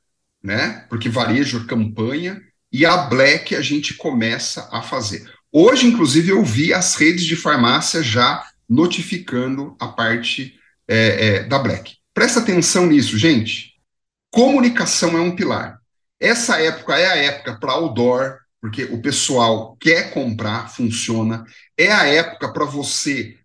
né? 0.44 0.86
Porque 0.90 1.10
varejo 1.10 1.64
é 1.64 1.68
campanha, 1.68 2.42
e 2.72 2.86
a 2.86 2.98
black 2.98 3.56
a 3.56 3.62
gente 3.62 3.96
começa 3.96 4.70
a 4.72 4.82
fazer. 4.82 5.30
Hoje, 5.52 5.88
inclusive, 5.88 6.30
eu 6.30 6.44
vi 6.44 6.74
as 6.74 6.96
redes 6.96 7.26
de 7.26 7.36
farmácia 7.36 8.02
já 8.02 8.48
notificando 8.70 9.76
a 9.80 9.90
parte 9.90 10.58
é, 10.88 11.28
é, 11.28 11.44
da 11.44 11.60
black. 11.60 11.98
Presta 12.14 12.40
atenção 12.40 12.86
nisso, 12.86 13.18
gente. 13.18 13.74
Comunicação 14.32 15.18
é 15.18 15.22
um 15.22 15.36
pilar. 15.36 15.80
Essa 16.18 16.62
época 16.62 16.98
é 16.98 17.06
a 17.06 17.16
época 17.18 17.58
para 17.60 17.74
outdoor, 17.74 18.38
porque 18.62 18.86
o 18.86 19.02
pessoal 19.02 19.76
quer 19.78 20.14
comprar, 20.14 20.70
funciona. 20.70 21.44
É 21.78 21.92
a 21.92 22.06
época 22.06 22.54
para 22.54 22.64
você 22.64 23.38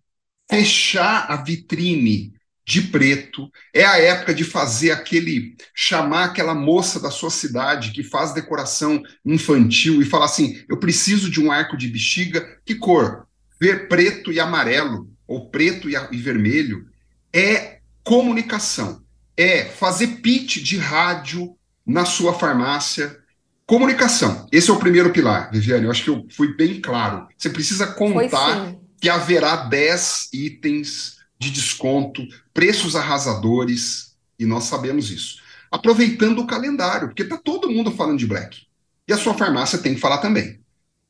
fechar 0.49 1.25
a 1.29 1.35
vitrine 1.35 2.36
de 2.67 2.81
preto. 2.81 3.49
É 3.73 3.85
a 3.85 3.97
época 3.97 4.33
de 4.33 4.43
fazer 4.43 4.91
aquele 4.91 5.55
chamar 5.73 6.25
aquela 6.25 6.53
moça 6.53 6.99
da 6.99 7.09
sua 7.09 7.29
cidade 7.29 7.91
que 7.91 8.03
faz 8.03 8.33
decoração 8.33 9.01
infantil 9.25 10.01
e 10.01 10.05
falar 10.05 10.25
assim: 10.25 10.61
"Eu 10.67 10.77
preciso 10.77 11.31
de 11.31 11.39
um 11.41 11.49
arco 11.49 11.77
de 11.77 11.87
bexiga, 11.87 12.45
que 12.65 12.75
cor? 12.75 13.25
Ver 13.59 13.87
preto 13.87 14.33
e 14.33 14.39
amarelo 14.39 15.09
ou 15.25 15.49
preto 15.49 15.89
e, 15.89 15.95
e 16.11 16.17
vermelho". 16.17 16.85
É 17.33 17.79
comunicação. 18.03 19.01
É 19.37 19.63
fazer 19.63 20.19
pitch 20.21 20.57
de 20.57 20.77
rádio 20.77 21.55
na 21.85 22.03
sua 22.03 22.33
farmácia. 22.33 23.17
Comunicação. 23.65 24.45
Esse 24.51 24.69
é 24.69 24.73
o 24.73 24.79
primeiro 24.79 25.11
pilar, 25.11 25.51
Viviane. 25.51 25.85
Eu 25.85 25.91
acho 25.91 26.03
que 26.03 26.09
eu 26.09 26.25
fui 26.31 26.53
bem 26.55 26.81
claro. 26.81 27.27
Você 27.37 27.49
precisa 27.49 27.87
contar 27.87 28.75
que 28.99 29.09
haverá 29.09 29.55
10 29.55 30.29
itens 30.33 31.16
de 31.39 31.51
desconto, 31.51 32.25
preços 32.53 32.95
arrasadores, 32.95 34.15
e 34.39 34.45
nós 34.45 34.65
sabemos 34.65 35.11
isso. 35.11 35.41
Aproveitando 35.71 36.39
o 36.39 36.47
calendário, 36.47 37.07
porque 37.07 37.23
está 37.23 37.37
todo 37.37 37.69
mundo 37.69 37.91
falando 37.91 38.17
de 38.17 38.25
Black. 38.25 38.65
E 39.07 39.13
a 39.13 39.17
sua 39.17 39.33
farmácia 39.33 39.77
tem 39.79 39.95
que 39.95 39.99
falar 39.99 40.17
também. 40.17 40.59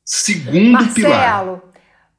Segundo 0.04 0.72
Marcelo, 0.72 0.94
pilar. 0.94 1.44
Marcelo, 1.44 1.62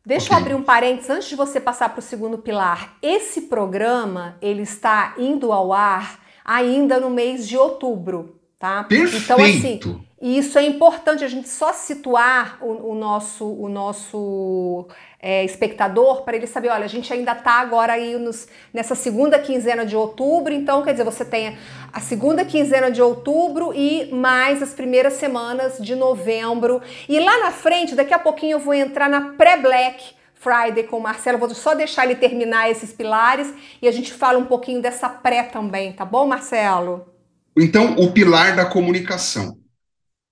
deixa 0.05 0.25
okay. 0.25 0.35
eu 0.35 0.41
abrir 0.41 0.55
um 0.55 0.63
parênteses 0.63 1.09
antes 1.09 1.29
de 1.29 1.35
você 1.35 1.59
passar 1.59 1.89
para 1.89 1.99
o 1.99 2.03
segundo 2.03 2.37
pilar. 2.37 2.97
Esse 3.01 3.41
programa, 3.41 4.37
ele 4.41 4.61
está 4.61 5.15
indo 5.17 5.51
ao 5.51 5.73
ar 5.73 6.19
ainda 6.43 6.99
no 6.99 7.09
mês 7.09 7.47
de 7.47 7.57
outubro, 7.57 8.38
tá? 8.59 8.83
Perfeito. 8.83 9.23
Então, 9.23 9.37
assim, 9.41 9.79
isso 10.21 10.59
é 10.59 10.65
importante 10.65 11.23
a 11.23 11.29
gente 11.29 11.47
só 11.47 11.71
situar 11.71 12.57
o, 12.61 12.91
o 12.91 12.95
nosso, 12.95 13.45
o 13.45 13.69
nosso 13.69 14.85
é, 15.17 15.45
espectador 15.45 16.23
para 16.23 16.35
ele 16.35 16.45
saber, 16.45 16.67
olha, 16.67 16.83
a 16.83 16.89
gente 16.89 17.11
ainda 17.13 17.31
está 17.31 17.53
agora 17.53 17.93
aí 17.93 18.17
nos, 18.17 18.49
nessa 18.73 18.95
segunda 18.95 19.39
quinzena 19.39 19.85
de 19.85 19.95
outubro, 19.95 20.53
então 20.53 20.83
quer 20.83 20.91
dizer, 20.91 21.05
você 21.05 21.23
tem 21.23 21.57
a 21.93 21.99
segunda 22.01 22.43
quinzena 22.43 22.91
de 22.91 23.01
outubro 23.01 23.71
e 23.73 24.13
mais 24.13 24.61
as 24.61 24.73
primeiras 24.73 25.13
semanas 25.13 25.77
de 25.79 25.95
novembro. 25.95 26.81
E 27.07 27.17
lá 27.17 27.39
na 27.39 27.51
frente, 27.51 27.95
daqui 27.95 28.13
a 28.13 28.19
pouquinho 28.19 28.55
eu 28.55 28.59
vou 28.59 28.73
entrar 28.73 29.09
na 29.09 29.31
pré-black 29.31 30.19
Friday 30.33 30.83
com 30.83 30.97
o 30.97 31.01
Marcelo, 31.01 31.37
vou 31.37 31.49
só 31.49 31.73
deixar 31.73 32.03
ele 32.03 32.15
terminar 32.15 32.69
esses 32.69 32.91
pilares 32.91 33.53
e 33.81 33.87
a 33.87 33.91
gente 33.91 34.13
fala 34.13 34.37
um 34.37 34.45
pouquinho 34.45 34.81
dessa 34.81 35.07
pré 35.07 35.43
também, 35.43 35.93
tá 35.93 36.03
bom, 36.03 36.27
Marcelo? 36.27 37.18
Então, 37.61 37.95
o 37.97 38.13
pilar 38.13 38.55
da 38.55 38.65
comunicação. 38.65 39.59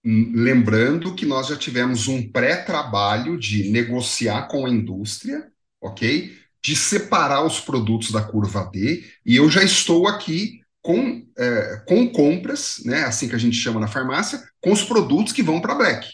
Lembrando 0.03 1.13
que 1.13 1.25
nós 1.25 1.47
já 1.47 1.57
tivemos 1.57 2.07
um 2.07 2.31
pré-trabalho 2.31 3.37
de 3.37 3.69
negociar 3.69 4.47
com 4.47 4.65
a 4.65 4.69
indústria, 4.69 5.45
ok? 5.81 6.33
De 6.63 6.73
separar 6.73 7.45
os 7.45 7.59
produtos 7.59 8.11
da 8.11 8.21
curva 8.21 8.69
D, 8.71 9.03
e 9.25 9.35
eu 9.35 9.49
já 9.49 9.61
estou 9.61 10.07
aqui 10.07 10.61
com, 10.81 11.27
é, 11.37 11.83
com 11.85 12.07
compras, 12.09 12.81
né? 12.85 13.03
Assim 13.03 13.27
que 13.27 13.35
a 13.35 13.39
gente 13.39 13.57
chama 13.57 13.81
na 13.81 13.89
farmácia, 13.89 14.41
com 14.61 14.71
os 14.71 14.83
produtos 14.83 15.33
que 15.33 15.43
vão 15.43 15.59
para 15.59 15.75
Black. 15.75 16.07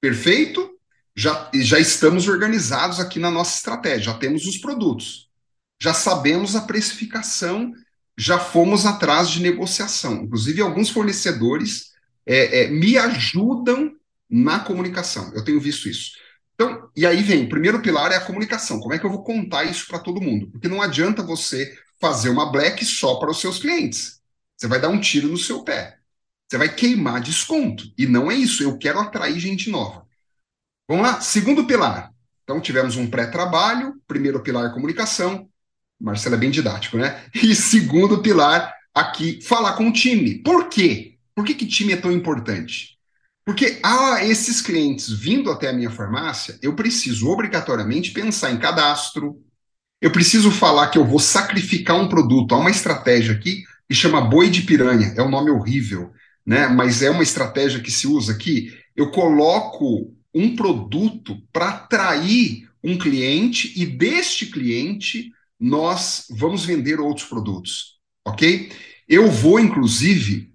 Perfeito? 0.00 0.68
Já, 1.14 1.48
já 1.54 1.78
estamos 1.78 2.26
organizados 2.26 2.98
aqui 2.98 3.20
na 3.20 3.30
nossa 3.30 3.56
estratégia, 3.56 4.12
já 4.12 4.14
temos 4.14 4.46
os 4.46 4.56
produtos, 4.56 5.28
já 5.80 5.94
sabemos 5.94 6.56
a 6.56 6.62
precificação, 6.62 7.72
já 8.16 8.38
fomos 8.38 8.86
atrás 8.86 9.28
de 9.28 9.42
negociação. 9.42 10.22
Inclusive, 10.22 10.62
alguns 10.62 10.90
fornecedores 10.90 11.92
é, 12.26 12.64
é, 12.64 12.68
me 12.68 12.96
ajudam 12.96 13.92
na 14.30 14.60
comunicação. 14.60 15.32
Eu 15.34 15.44
tenho 15.44 15.60
visto 15.60 15.88
isso. 15.88 16.12
Então, 16.54 16.88
e 16.96 17.04
aí 17.04 17.22
vem, 17.22 17.44
o 17.44 17.48
primeiro 17.48 17.82
pilar 17.82 18.12
é 18.12 18.16
a 18.16 18.24
comunicação. 18.24 18.78
Como 18.78 18.94
é 18.94 18.98
que 18.98 19.04
eu 19.04 19.10
vou 19.10 19.24
contar 19.24 19.64
isso 19.64 19.86
para 19.88 19.98
todo 19.98 20.20
mundo? 20.20 20.50
Porque 20.50 20.68
não 20.68 20.80
adianta 20.80 21.22
você 21.22 21.76
fazer 22.00 22.28
uma 22.28 22.50
black 22.50 22.84
só 22.84 23.16
para 23.16 23.30
os 23.30 23.40
seus 23.40 23.58
clientes. 23.58 24.20
Você 24.56 24.68
vai 24.68 24.80
dar 24.80 24.88
um 24.88 25.00
tiro 25.00 25.28
no 25.28 25.36
seu 25.36 25.64
pé. 25.64 25.98
Você 26.48 26.56
vai 26.56 26.72
queimar 26.72 27.20
desconto. 27.20 27.84
E 27.98 28.06
não 28.06 28.30
é 28.30 28.34
isso. 28.34 28.62
Eu 28.62 28.78
quero 28.78 29.00
atrair 29.00 29.38
gente 29.40 29.68
nova. 29.68 30.06
Vamos 30.88 31.04
lá? 31.04 31.20
Segundo 31.20 31.66
pilar. 31.66 32.12
Então, 32.44 32.60
tivemos 32.60 32.96
um 32.96 33.10
pré-trabalho. 33.10 34.00
Primeiro 34.06 34.42
pilar, 34.42 34.72
comunicação. 34.72 35.48
Marcelo 36.04 36.34
é 36.34 36.38
bem 36.38 36.50
didático, 36.50 36.98
né? 36.98 37.22
E 37.34 37.54
segundo 37.54 38.20
pilar, 38.20 38.74
aqui, 38.94 39.40
falar 39.42 39.72
com 39.72 39.88
o 39.88 39.92
time. 39.92 40.34
Por 40.34 40.68
quê? 40.68 41.14
Por 41.34 41.44
que, 41.44 41.54
que 41.54 41.66
time 41.66 41.94
é 41.94 41.96
tão 41.96 42.12
importante? 42.12 42.98
Porque 43.44 43.80
esses 44.22 44.60
clientes 44.60 45.10
vindo 45.10 45.50
até 45.50 45.70
a 45.70 45.72
minha 45.72 45.90
farmácia, 45.90 46.58
eu 46.62 46.74
preciso 46.74 47.28
obrigatoriamente 47.28 48.12
pensar 48.12 48.50
em 48.50 48.58
cadastro, 48.58 49.42
eu 50.00 50.10
preciso 50.10 50.50
falar 50.50 50.88
que 50.88 50.98
eu 50.98 51.04
vou 51.06 51.18
sacrificar 51.18 51.96
um 51.96 52.08
produto. 52.08 52.54
Há 52.54 52.58
uma 52.58 52.70
estratégia 52.70 53.34
aqui 53.34 53.64
que 53.88 53.94
chama 53.94 54.20
boi 54.20 54.50
de 54.50 54.62
piranha, 54.62 55.14
é 55.16 55.22
um 55.22 55.30
nome 55.30 55.50
horrível, 55.50 56.12
né? 56.44 56.68
Mas 56.68 57.02
é 57.02 57.10
uma 57.10 57.22
estratégia 57.22 57.80
que 57.80 57.90
se 57.90 58.06
usa 58.06 58.32
aqui. 58.32 58.72
Eu 58.94 59.10
coloco 59.10 60.14
um 60.34 60.54
produto 60.54 61.38
para 61.50 61.68
atrair 61.70 62.68
um 62.82 62.98
cliente 62.98 63.72
e 63.74 63.86
deste 63.86 64.46
cliente 64.46 65.32
nós 65.64 66.26
vamos 66.28 66.66
vender 66.66 67.00
outros 67.00 67.26
produtos, 67.26 67.98
ok? 68.22 68.70
Eu 69.08 69.30
vou, 69.30 69.58
inclusive, 69.58 70.52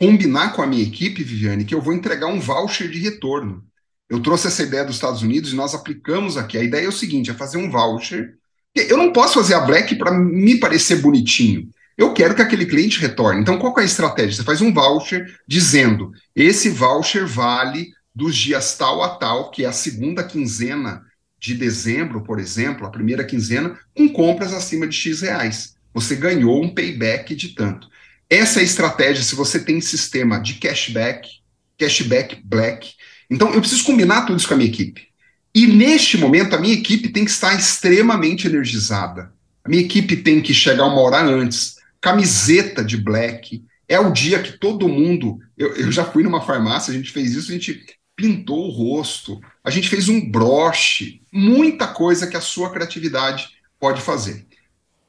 combinar 0.00 0.52
com 0.52 0.62
a 0.62 0.66
minha 0.68 0.84
equipe, 0.84 1.24
Viviane, 1.24 1.64
que 1.64 1.74
eu 1.74 1.80
vou 1.80 1.92
entregar 1.92 2.28
um 2.28 2.38
voucher 2.38 2.88
de 2.88 3.00
retorno. 3.00 3.64
Eu 4.08 4.20
trouxe 4.20 4.46
essa 4.46 4.62
ideia 4.62 4.84
dos 4.84 4.94
Estados 4.94 5.20
Unidos 5.20 5.52
e 5.52 5.56
nós 5.56 5.74
aplicamos 5.74 6.36
aqui. 6.36 6.56
A 6.56 6.62
ideia 6.62 6.84
é 6.84 6.88
o 6.88 6.92
seguinte: 6.92 7.28
é 7.28 7.34
fazer 7.34 7.58
um 7.58 7.68
voucher. 7.68 8.36
Eu 8.72 8.96
não 8.96 9.12
posso 9.12 9.34
fazer 9.34 9.54
a 9.54 9.60
Black 9.60 9.96
para 9.96 10.12
me 10.12 10.60
parecer 10.60 11.02
bonitinho. 11.02 11.68
Eu 11.98 12.14
quero 12.14 12.34
que 12.34 12.42
aquele 12.42 12.64
cliente 12.64 13.00
retorne. 13.00 13.40
Então, 13.40 13.58
qual 13.58 13.76
é 13.78 13.82
a 13.82 13.84
estratégia? 13.84 14.36
Você 14.36 14.44
faz 14.44 14.60
um 14.60 14.72
voucher 14.72 15.26
dizendo: 15.44 16.12
esse 16.36 16.68
voucher 16.70 17.26
vale 17.26 17.90
dos 18.14 18.36
dias 18.36 18.76
tal 18.76 19.02
a 19.02 19.08
tal, 19.16 19.50
que 19.50 19.64
é 19.64 19.68
a 19.68 19.72
segunda 19.72 20.22
quinzena 20.22 21.02
de 21.42 21.54
dezembro, 21.54 22.22
por 22.22 22.38
exemplo, 22.38 22.86
a 22.86 22.90
primeira 22.90 23.24
quinzena, 23.24 23.76
com 23.96 24.08
compras 24.08 24.54
acima 24.54 24.86
de 24.86 24.94
X 24.94 25.22
reais. 25.22 25.74
Você 25.92 26.14
ganhou 26.14 26.62
um 26.62 26.72
payback 26.72 27.34
de 27.34 27.48
tanto. 27.48 27.88
Essa 28.30 28.60
é 28.60 28.62
a 28.62 28.64
estratégia 28.64 29.24
se 29.24 29.34
você 29.34 29.58
tem 29.58 29.80
sistema 29.80 30.38
de 30.38 30.54
cashback, 30.54 31.28
cashback 31.76 32.40
black. 32.44 32.92
Então, 33.28 33.52
eu 33.52 33.60
preciso 33.60 33.82
combinar 33.82 34.24
tudo 34.24 34.38
isso 34.38 34.46
com 34.46 34.54
a 34.54 34.56
minha 34.56 34.70
equipe. 34.70 35.08
E 35.52 35.66
neste 35.66 36.16
momento, 36.16 36.54
a 36.54 36.60
minha 36.60 36.74
equipe 36.74 37.08
tem 37.08 37.24
que 37.24 37.30
estar 37.32 37.58
extremamente 37.58 38.46
energizada. 38.46 39.32
A 39.64 39.68
minha 39.68 39.82
equipe 39.82 40.16
tem 40.16 40.40
que 40.40 40.54
chegar 40.54 40.86
uma 40.86 41.00
hora 41.00 41.20
antes, 41.22 41.74
camiseta 42.00 42.84
de 42.84 42.96
black. 42.96 43.64
É 43.88 43.98
o 43.98 44.12
dia 44.12 44.40
que 44.40 44.52
todo 44.58 44.88
mundo. 44.88 45.40
Eu, 45.58 45.74
eu 45.74 45.90
já 45.90 46.04
fui 46.04 46.22
numa 46.22 46.40
farmácia, 46.40 46.92
a 46.92 46.96
gente 46.96 47.10
fez 47.10 47.34
isso, 47.34 47.50
a 47.50 47.54
gente 47.54 47.84
pintou 48.22 48.68
o 48.68 48.70
rosto, 48.70 49.40
a 49.64 49.70
gente 49.70 49.88
fez 49.88 50.08
um 50.08 50.30
broche, 50.30 51.20
muita 51.32 51.88
coisa 51.88 52.28
que 52.28 52.36
a 52.36 52.40
sua 52.40 52.70
criatividade 52.70 53.48
pode 53.80 54.00
fazer. 54.00 54.46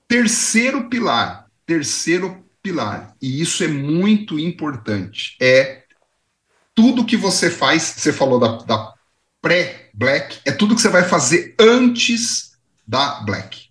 Terceiro 0.08 0.90
pilar, 0.90 1.46
terceiro 1.64 2.44
pilar, 2.60 3.16
e 3.22 3.40
isso 3.40 3.64
é 3.64 3.68
muito 3.68 4.40
importante, 4.40 5.38
é 5.40 5.84
tudo 6.74 7.06
que 7.06 7.16
você 7.16 7.52
faz, 7.52 7.84
você 7.84 8.12
falou 8.12 8.40
da, 8.40 8.58
da 8.64 8.94
pré-black, 9.40 10.40
é 10.44 10.52
tudo 10.52 10.74
que 10.74 10.82
você 10.82 10.90
vai 10.90 11.04
fazer 11.04 11.56
antes 11.60 12.54
da 12.88 13.22
black. 13.22 13.70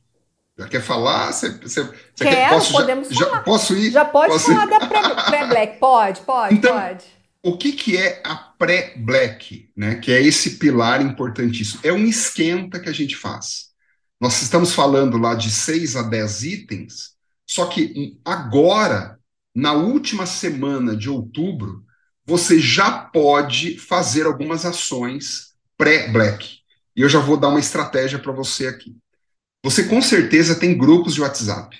Já 0.57 0.69
quer 0.69 0.83
falar? 0.83 1.33
Você, 1.33 1.51
você, 1.59 1.83
você 1.83 1.93
Quero, 2.17 2.37
quer, 2.37 2.51
posso, 2.51 2.73
podemos 2.73 3.09
já, 3.09 3.25
falar. 3.25 3.37
Já, 3.39 3.43
posso 3.43 3.75
ir? 3.75 3.91
Já 3.91 4.05
pode 4.05 4.33
posso 4.35 4.55
falar 4.55 4.67
ir? 4.67 4.71
da 4.71 5.25
pré-black. 5.31 5.79
Pode, 5.81 6.21
pode, 6.21 6.55
então, 6.55 6.81
pode. 6.81 7.22
O 7.43 7.57
que, 7.57 7.73
que 7.73 7.97
é 7.97 8.23
a 8.25 8.37
pré-black, 8.37 9.69
né? 9.77 9.97
Que 9.97 10.13
é 10.13 10.23
esse 10.23 10.59
pilar 10.59 11.03
importantíssimo. 11.03 11.81
É 11.83 11.93
um 11.93 12.07
esquenta 12.07 12.79
que 12.79 12.89
a 12.89 12.93
gente 12.93 13.17
faz. 13.17 13.73
Nós 14.21 14.41
estamos 14.41 14.73
falando 14.73 15.19
lá 15.19 15.35
de 15.35 15.51
6 15.51 15.97
a 15.97 16.03
10 16.03 16.43
itens, 16.45 17.17
só 17.45 17.67
que 17.67 18.17
agora, 18.25 19.19
na 19.53 19.73
última 19.73 20.27
semana 20.27 20.97
de 20.97 21.11
outubro, 21.11 21.85
você 22.25 22.61
já 22.61 22.91
pode 22.93 23.77
fazer 23.79 24.27
algumas 24.27 24.65
ações 24.65 25.55
pré-black. 25.77 26.61
E 26.95 27.01
eu 27.01 27.09
já 27.09 27.19
vou 27.19 27.37
dar 27.37 27.49
uma 27.49 27.59
estratégia 27.59 28.19
para 28.21 28.31
você 28.31 28.69
aqui. 28.69 28.97
Você 29.65 29.85
com 29.85 30.01
certeza 30.01 30.55
tem 30.55 30.79
grupos 30.79 31.15
de 31.15 31.21
WhatsApp. 31.21 31.77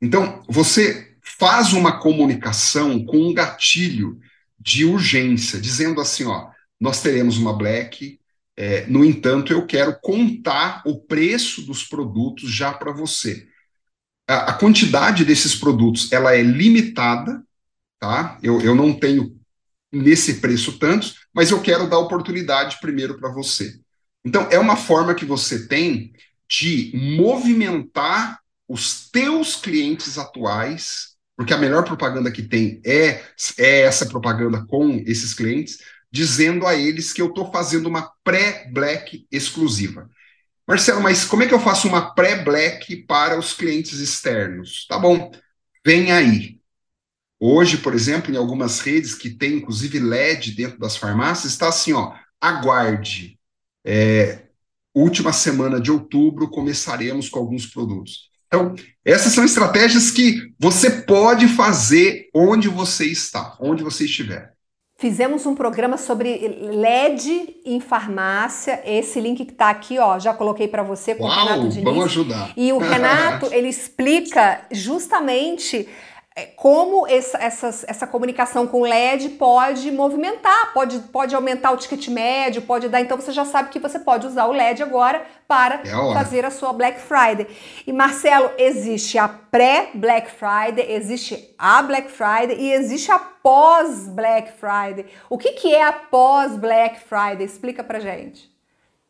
Então, 0.00 0.44
você 0.48 1.16
faz 1.20 1.72
uma 1.72 1.98
comunicação 1.98 3.04
com 3.04 3.18
um 3.18 3.34
gatilho 3.34 4.20
de 4.60 4.84
urgência, 4.84 5.60
dizendo 5.60 6.00
assim: 6.00 6.24
ó, 6.24 6.50
nós 6.78 7.02
teremos 7.02 7.38
uma 7.38 7.56
black, 7.56 8.20
é, 8.56 8.86
no 8.86 9.04
entanto, 9.04 9.52
eu 9.52 9.66
quero 9.66 9.98
contar 10.00 10.82
o 10.84 11.00
preço 11.00 11.62
dos 11.62 11.82
produtos 11.82 12.50
já 12.50 12.72
para 12.72 12.92
você. 12.92 13.48
A, 14.28 14.50
a, 14.50 14.52
quantidade 14.52 15.24
desses 15.24 15.54
produtos 15.54 16.12
ela 16.12 16.34
é 16.34 16.42
limitada, 16.42 17.42
tá? 17.98 18.38
Eu, 18.42 18.60
eu 18.60 18.74
não 18.74 18.92
tenho 18.92 19.34
nesse 19.90 20.34
preço 20.40 20.78
tantos, 20.78 21.26
mas 21.34 21.50
eu 21.50 21.60
quero 21.60 21.88
dar 21.88 21.98
oportunidade 21.98 22.78
primeiro 22.80 23.18
para 23.18 23.32
você. 23.32 23.80
Então, 24.24 24.46
é 24.50 24.58
uma 24.58 24.76
forma 24.76 25.14
que 25.14 25.24
você 25.24 25.66
tem 25.66 26.12
de 26.48 26.92
movimentar 27.16 28.40
os 28.68 29.08
teus 29.10 29.56
clientes 29.56 30.18
atuais, 30.18 31.09
porque 31.40 31.54
a 31.54 31.58
melhor 31.58 31.84
propaganda 31.84 32.30
que 32.30 32.42
tem 32.42 32.82
é, 32.84 33.22
é 33.56 33.80
essa 33.80 34.04
propaganda 34.04 34.62
com 34.66 35.02
esses 35.06 35.32
clientes, 35.32 35.78
dizendo 36.12 36.66
a 36.66 36.74
eles 36.74 37.14
que 37.14 37.22
eu 37.22 37.28
estou 37.28 37.50
fazendo 37.50 37.86
uma 37.86 38.12
pré-black 38.22 39.26
exclusiva. 39.32 40.06
Marcelo, 40.68 41.00
mas 41.00 41.24
como 41.24 41.42
é 41.42 41.46
que 41.46 41.54
eu 41.54 41.58
faço 41.58 41.88
uma 41.88 42.14
pré-black 42.14 42.94
para 43.06 43.38
os 43.38 43.54
clientes 43.54 44.00
externos? 44.00 44.86
Tá 44.86 44.98
bom, 44.98 45.32
vem 45.82 46.12
aí. 46.12 46.60
Hoje, 47.40 47.78
por 47.78 47.94
exemplo, 47.94 48.30
em 48.30 48.36
algumas 48.36 48.80
redes 48.80 49.14
que 49.14 49.30
tem 49.30 49.54
inclusive 49.54 49.98
LED 49.98 50.52
dentro 50.52 50.78
das 50.78 50.98
farmácias, 50.98 51.54
está 51.54 51.68
assim, 51.70 51.94
ó, 51.94 52.12
aguarde. 52.38 53.40
É, 53.82 54.42
última 54.94 55.32
semana 55.32 55.80
de 55.80 55.90
outubro 55.90 56.50
começaremos 56.50 57.30
com 57.30 57.38
alguns 57.38 57.64
produtos. 57.64 58.29
Então, 58.52 58.74
essas 59.04 59.32
são 59.32 59.44
estratégias 59.44 60.10
que 60.10 60.52
você 60.58 60.90
pode 60.90 61.46
fazer 61.46 62.28
onde 62.34 62.68
você 62.68 63.06
está, 63.06 63.56
onde 63.60 63.84
você 63.84 64.06
estiver. 64.06 64.52
Fizemos 64.98 65.46
um 65.46 65.54
programa 65.54 65.96
sobre 65.96 66.36
LED 66.46 67.60
em 67.64 67.80
farmácia. 67.80 68.82
Esse 68.84 69.20
link 69.20 69.44
que 69.46 69.52
está 69.52 69.70
aqui, 69.70 69.98
ó, 69.98 70.18
já 70.18 70.34
coloquei 70.34 70.66
para 70.66 70.82
você 70.82 71.14
com 71.14 71.24
Uau, 71.24 71.32
o 71.32 71.48
Renato 71.48 71.68
Diniz. 71.68 71.84
Vamos 71.84 72.04
ajudar. 72.06 72.52
E 72.56 72.72
o 72.72 72.76
Renato, 72.82 73.46
ele 73.52 73.68
explica 73.68 74.62
justamente 74.72 75.88
como 76.46 77.06
essa, 77.06 77.38
essa, 77.38 77.68
essa 77.86 78.06
comunicação 78.06 78.66
com 78.66 78.82
LED 78.82 79.30
pode 79.30 79.90
movimentar, 79.90 80.72
pode, 80.72 80.98
pode 81.12 81.34
aumentar 81.34 81.70
o 81.72 81.76
ticket 81.76 82.08
médio, 82.08 82.62
pode 82.62 82.88
dar. 82.88 83.00
Então 83.00 83.16
você 83.16 83.32
já 83.32 83.44
sabe 83.44 83.70
que 83.70 83.78
você 83.78 83.98
pode 83.98 84.26
usar 84.26 84.46
o 84.46 84.52
LED 84.52 84.82
agora 84.82 85.24
para 85.48 85.82
é 85.84 85.90
fazer 86.14 86.44
a 86.44 86.50
sua 86.50 86.72
Black 86.72 87.00
Friday. 87.00 87.46
E 87.86 87.92
Marcelo, 87.92 88.50
existe 88.56 89.18
a 89.18 89.28
pré-Black 89.28 90.30
Friday, 90.30 90.92
existe 90.92 91.54
a 91.58 91.82
Black 91.82 92.10
Friday 92.10 92.56
e 92.58 92.72
existe 92.72 93.10
a 93.10 93.18
pós-Black 93.18 94.52
Friday. 94.58 95.06
O 95.28 95.36
que, 95.36 95.52
que 95.52 95.74
é 95.74 95.82
a 95.82 95.92
pós-Black 95.92 97.00
Friday? 97.00 97.44
Explica 97.44 97.82
pra 97.82 97.98
gente. 97.98 98.50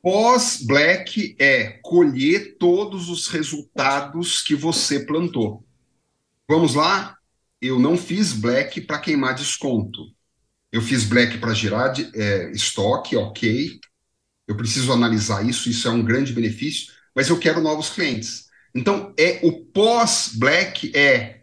Pós-Black 0.02 1.36
é 1.38 1.78
colher 1.82 2.56
todos 2.58 3.10
os 3.10 3.28
resultados 3.28 4.40
que 4.40 4.54
você 4.54 5.00
plantou. 5.00 5.62
Vamos 6.48 6.74
lá? 6.74 7.19
Eu 7.60 7.78
não 7.78 7.96
fiz 7.96 8.32
black 8.32 8.80
para 8.80 8.98
queimar 8.98 9.34
desconto. 9.34 10.06
Eu 10.72 10.80
fiz 10.80 11.04
black 11.04 11.38
para 11.38 11.52
girar 11.52 11.92
de, 11.92 12.10
é, 12.14 12.50
estoque, 12.52 13.16
ok. 13.16 13.78
Eu 14.46 14.56
preciso 14.56 14.92
analisar 14.92 15.46
isso, 15.46 15.68
isso 15.68 15.86
é 15.86 15.90
um 15.90 16.02
grande 16.02 16.32
benefício, 16.32 16.92
mas 17.14 17.28
eu 17.28 17.38
quero 17.38 17.60
novos 17.60 17.90
clientes. 17.90 18.48
Então, 18.74 19.12
é 19.18 19.40
o 19.42 19.64
pós-black 19.64 20.92
é 20.94 21.40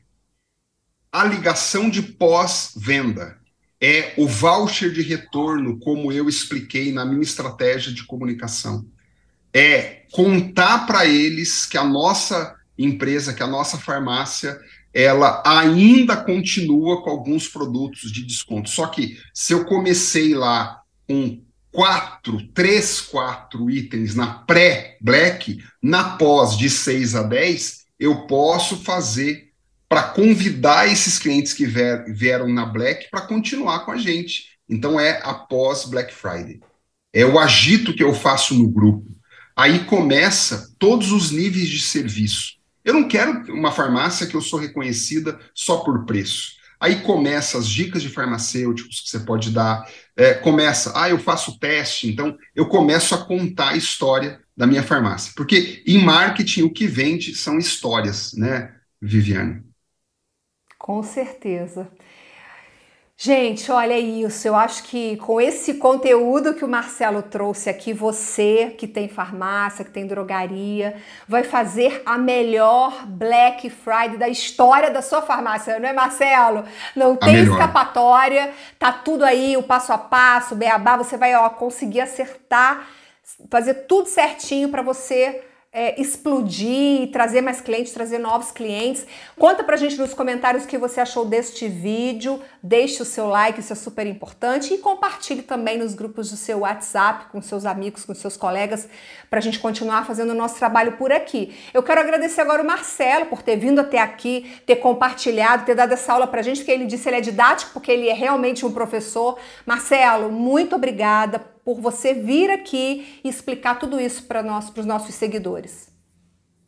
a 1.11 1.23
ligação 1.23 1.89
de 1.89 2.01
pós-venda. 2.01 3.37
É 3.79 4.13
o 4.17 4.27
voucher 4.27 4.91
de 4.91 5.01
retorno, 5.01 5.79
como 5.79 6.11
eu 6.11 6.27
expliquei 6.27 6.91
na 6.91 7.05
minha 7.05 7.21
estratégia 7.21 7.93
de 7.93 8.03
comunicação. 8.03 8.85
É 9.53 10.05
contar 10.11 10.85
para 10.87 11.05
eles 11.05 11.65
que 11.65 11.77
a 11.77 11.83
nossa 11.83 12.55
empresa, 12.77 13.33
que 13.33 13.43
a 13.43 13.47
nossa 13.47 13.77
farmácia 13.77 14.59
ela 14.97 15.43
ainda 15.45 16.17
continua 16.17 17.03
com 17.03 17.11
alguns 17.11 17.47
produtos 17.47 18.11
de 18.11 18.25
desconto. 18.25 18.67
Só 18.67 18.87
que 18.87 19.15
se 19.31 19.53
eu 19.53 19.63
comecei 19.63 20.33
lá 20.33 20.81
com 21.07 21.39
quatro, 21.71 22.41
três, 22.47 22.99
quatro 22.99 23.69
itens 23.69 24.15
na 24.15 24.39
pré-black, 24.39 25.63
na 25.83 26.17
pós 26.17 26.57
de 26.57 26.67
6 26.67 27.13
a 27.13 27.21
10, 27.21 27.85
eu 27.99 28.25
posso 28.25 28.77
fazer 28.77 29.51
para 29.87 30.01
convidar 30.01 30.91
esses 30.91 31.19
clientes 31.19 31.53
que 31.53 31.67
vieram 31.67 32.49
na 32.49 32.65
Black 32.65 33.07
para 33.11 33.21
continuar 33.21 33.85
com 33.85 33.91
a 33.91 33.97
gente. 33.97 34.57
Então 34.67 34.99
é 34.99 35.21
após 35.23 35.85
Black 35.85 36.11
Friday. 36.11 36.59
É 37.13 37.23
o 37.23 37.37
agito 37.37 37.93
que 37.93 38.03
eu 38.03 38.15
faço 38.15 38.55
no 38.55 38.67
grupo. 38.67 39.05
Aí 39.55 39.85
começa 39.85 40.73
todos 40.79 41.11
os 41.11 41.29
níveis 41.29 41.69
de 41.69 41.81
serviço. 41.81 42.56
Eu 42.87 42.93
não 42.93 43.05
quero 43.05 43.53
uma 43.53 43.69
farmácia 43.69 44.25
que 44.25 44.33
eu 44.33 44.39
sou 44.39 44.57
reconhecida 44.57 45.37
só 45.53 45.79
por 45.79 46.05
preço. 46.05 46.53
Aí 46.79 47.01
começa 47.01 47.57
as 47.57 47.67
dicas 47.67 48.01
de 48.01 48.07
farmacêuticos 48.07 49.01
que 49.01 49.09
você 49.09 49.19
pode 49.19 49.51
dar. 49.51 49.85
É, 50.15 50.35
começa, 50.35 50.93
ah, 50.95 51.09
eu 51.09 51.19
faço 51.19 51.59
teste, 51.59 52.07
então 52.07 52.37
eu 52.55 52.69
começo 52.69 53.13
a 53.13 53.25
contar 53.25 53.71
a 53.71 53.75
história 53.75 54.39
da 54.55 54.65
minha 54.65 54.81
farmácia. 54.81 55.33
Porque 55.35 55.83
em 55.85 56.01
marketing 56.01 56.61
o 56.61 56.71
que 56.71 56.87
vende 56.87 57.35
são 57.35 57.57
histórias, 57.57 58.31
né, 58.35 58.73
Viviane? 59.01 59.65
Com 60.79 61.03
certeza. 61.03 61.91
Gente, 63.19 63.71
olha 63.71 63.97
isso. 63.97 64.47
Eu 64.47 64.55
acho 64.55 64.83
que 64.83 65.17
com 65.17 65.41
esse 65.41 65.73
conteúdo 65.73 66.53
que 66.53 66.63
o 66.63 66.67
Marcelo 66.67 67.23
trouxe 67.23 67.67
aqui, 67.67 67.91
você 67.91 68.75
que 68.77 68.87
tem 68.87 69.09
farmácia, 69.09 69.83
que 69.83 69.89
tem 69.89 70.05
drogaria, 70.05 71.01
vai 71.27 71.43
fazer 71.43 72.03
a 72.05 72.15
melhor 72.15 73.07
Black 73.07 73.71
Friday 73.71 74.17
da 74.17 74.29
história 74.29 74.91
da 74.91 75.01
sua 75.01 75.23
farmácia, 75.23 75.79
não 75.79 75.89
é, 75.89 75.93
Marcelo? 75.93 76.63
Não 76.95 77.13
a 77.13 77.17
tem 77.17 77.37
melhor. 77.37 77.53
escapatória, 77.53 78.53
tá 78.77 78.91
tudo 78.91 79.25
aí, 79.25 79.57
o 79.57 79.63
passo 79.63 79.91
a 79.91 79.97
passo, 79.97 80.53
o 80.53 80.57
beabá, 80.57 80.95
você 80.95 81.17
vai 81.17 81.33
ó, 81.33 81.49
conseguir 81.49 82.01
acertar, 82.01 82.87
fazer 83.49 83.73
tudo 83.87 84.07
certinho 84.09 84.69
para 84.69 84.83
você 84.83 85.43
é, 85.71 85.99
explodir, 86.01 87.11
trazer 87.11 87.41
mais 87.41 87.61
clientes, 87.61 87.91
trazer 87.91 88.17
novos 88.17 88.51
clientes. 88.51 89.05
Conta 89.37 89.63
pra 89.63 89.77
gente 89.77 89.97
nos 89.97 90.13
comentários 90.13 90.63
o 90.63 90.67
que 90.67 90.77
você 90.77 91.01
achou 91.01 91.25
deste 91.25 91.67
vídeo, 91.67 92.41
deixe 92.63 93.01
o 93.01 93.05
seu 93.05 93.27
like, 93.27 93.59
isso 93.59 93.73
é 93.73 93.75
super 93.75 94.07
importante, 94.07 94.73
e 94.73 94.77
compartilhe 94.77 95.41
também 95.41 95.77
nos 95.77 95.93
grupos 95.93 96.31
do 96.31 96.37
seu 96.37 96.59
WhatsApp, 96.59 97.25
com 97.31 97.41
seus 97.41 97.65
amigos, 97.65 98.05
com 98.05 98.15
seus 98.15 98.37
colegas, 98.37 98.87
pra 99.29 99.39
gente 99.39 99.59
continuar 99.59 100.05
fazendo 100.05 100.31
o 100.31 100.35
nosso 100.35 100.55
trabalho 100.55 100.93
por 100.93 101.11
aqui. 101.11 101.55
Eu 101.73 101.83
quero 101.83 102.01
agradecer 102.01 102.41
agora 102.41 102.63
o 102.63 102.65
Marcelo 102.65 103.25
por 103.27 103.41
ter 103.43 103.57
vindo 103.57 103.79
até 103.79 103.99
aqui, 103.99 104.59
ter 104.65 104.77
compartilhado, 104.77 105.65
ter 105.65 105.75
dado 105.75 105.91
essa 105.91 106.13
aula 106.13 106.27
pra 106.27 106.41
gente, 106.41 106.57
porque 106.57 106.71
ele 106.71 106.85
disse 106.85 107.03
que 107.03 107.09
ele 107.09 107.17
é 107.17 107.21
didático, 107.21 107.73
porque 107.73 107.91
ele 107.91 108.07
é 108.07 108.13
realmente 108.13 108.65
um 108.65 108.71
professor. 108.71 109.37
Marcelo, 109.65 110.31
muito 110.31 110.75
obrigada 110.75 111.56
por 111.67 111.81
você 111.81 112.13
vir 112.13 112.49
aqui 112.49 113.19
e 113.21 113.27
explicar 113.27 113.75
tudo 113.75 113.99
isso 113.99 114.23
para 114.23 114.41
nós, 114.41 114.69
para 114.69 114.79
os 114.79 114.85
nossos 114.85 115.13
seguidores. 115.13 115.89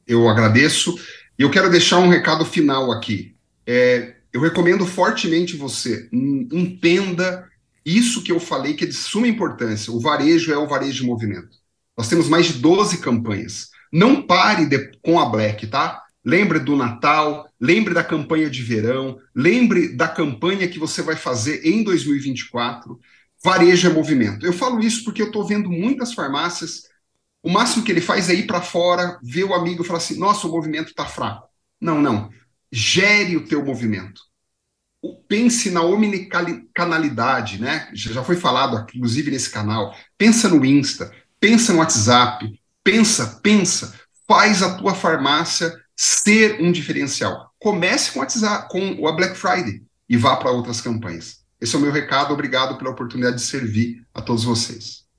Eu 0.06 0.28
agradeço 0.28 0.94
e 1.38 1.42
eu 1.42 1.50
quero 1.50 1.70
deixar 1.70 2.00
um 2.00 2.10
recado 2.10 2.44
final 2.44 2.92
aqui. 2.92 3.34
É, 3.66 4.16
eu 4.34 4.42
recomendo 4.42 4.86
fortemente 4.86 5.56
você 5.56 6.10
entenda 6.12 7.48
isso 7.86 8.22
que 8.22 8.30
eu 8.30 8.42
falei 8.42 8.74
que 8.74 8.84
é 8.84 8.88
de 8.88 8.94
suma 8.94 9.26
importância. 9.26 9.94
O 9.94 10.02
varejo 10.02 10.52
é 10.52 10.58
o 10.58 10.68
varejo 10.68 11.02
de 11.02 11.08
movimento. 11.08 11.58
Nós 11.98 12.10
temos 12.10 12.28
mais 12.28 12.48
de 12.48 12.54
12 12.56 12.98
campanhas. 12.98 13.70
Não 13.94 14.22
pare 14.22 14.66
de, 14.66 14.92
com 15.02 15.18
a 15.18 15.30
Black, 15.30 15.66
tá? 15.68 16.04
Lembre 16.26 16.60
do 16.60 16.76
Natal, 16.76 17.48
lembre 17.58 17.94
da 17.94 18.04
campanha 18.04 18.50
de 18.50 18.62
verão, 18.62 19.18
lembre 19.34 19.96
da 19.96 20.10
campanha 20.10 20.68
que 20.68 20.78
você 20.78 21.02
vai 21.02 21.16
fazer 21.16 21.66
em 21.66 21.84
2024. 21.84 23.00
Varejo 23.44 23.90
é 23.90 23.94
movimento. 23.94 24.46
Eu 24.46 24.54
falo 24.54 24.80
isso 24.80 25.04
porque 25.04 25.22
eu 25.22 25.28
estou 25.28 25.46
vendo 25.46 25.70
muitas 25.70 26.14
farmácias 26.14 26.84
O 27.44 27.50
máximo 27.50 27.86
que 27.86 27.92
ele 27.92 28.02
faz 28.02 28.30
é 28.30 28.34
ir 28.36 28.48
para 28.48 28.62
fora, 28.62 29.20
ver 29.24 29.46
o 29.46 29.54
amigo 29.54 29.84
e 29.84 29.88
falar 29.88 30.00
assim: 30.00 30.20
nossa, 30.20 30.48
o 30.48 30.52
movimento 30.52 30.90
está 30.90 31.06
fraco. 31.06 31.50
Não, 31.82 32.02
não. 32.02 32.30
Gere 32.72 33.38
o 33.38 33.48
teu 33.48 33.66
movimento. 33.66 34.22
Pense 35.28 35.72
na 35.72 35.82
omnicanalidade, 35.82 37.62
né? 37.62 37.90
Já 37.94 38.24
foi 38.24 38.36
falado, 38.36 38.86
inclusive, 38.94 39.32
nesse 39.32 39.50
canal. 39.50 39.96
Pensa 40.18 40.50
no 40.50 40.66
Insta, 40.66 41.12
pensa 41.40 41.72
no 41.72 41.80
WhatsApp, 41.80 42.60
pensa, 42.84 43.40
pensa. 43.42 43.98
Faz 44.28 44.62
a 44.62 44.76
tua 44.78 44.94
farmácia 44.94 45.74
ser 45.96 46.62
um 46.62 46.72
diferencial. 46.72 47.52
Comece 47.60 48.12
com, 48.12 48.20
WhatsApp, 48.20 48.68
com 48.70 49.08
a 49.08 49.12
Black 49.14 49.36
Friday 49.36 49.84
e 50.08 50.18
vá 50.18 50.36
para 50.36 50.52
outras 50.52 50.82
campanhas. 50.82 51.39
Esse 51.62 51.76
é 51.76 51.78
o 51.78 51.82
meu 51.82 51.92
recado. 51.92 52.34
Obrigado 52.34 52.78
pela 52.78 52.92
oportunidade 52.92 53.38
de 53.38 53.42
servir 53.44 54.06
a 54.14 54.22
todos 54.22 54.44
vocês. 54.44 55.10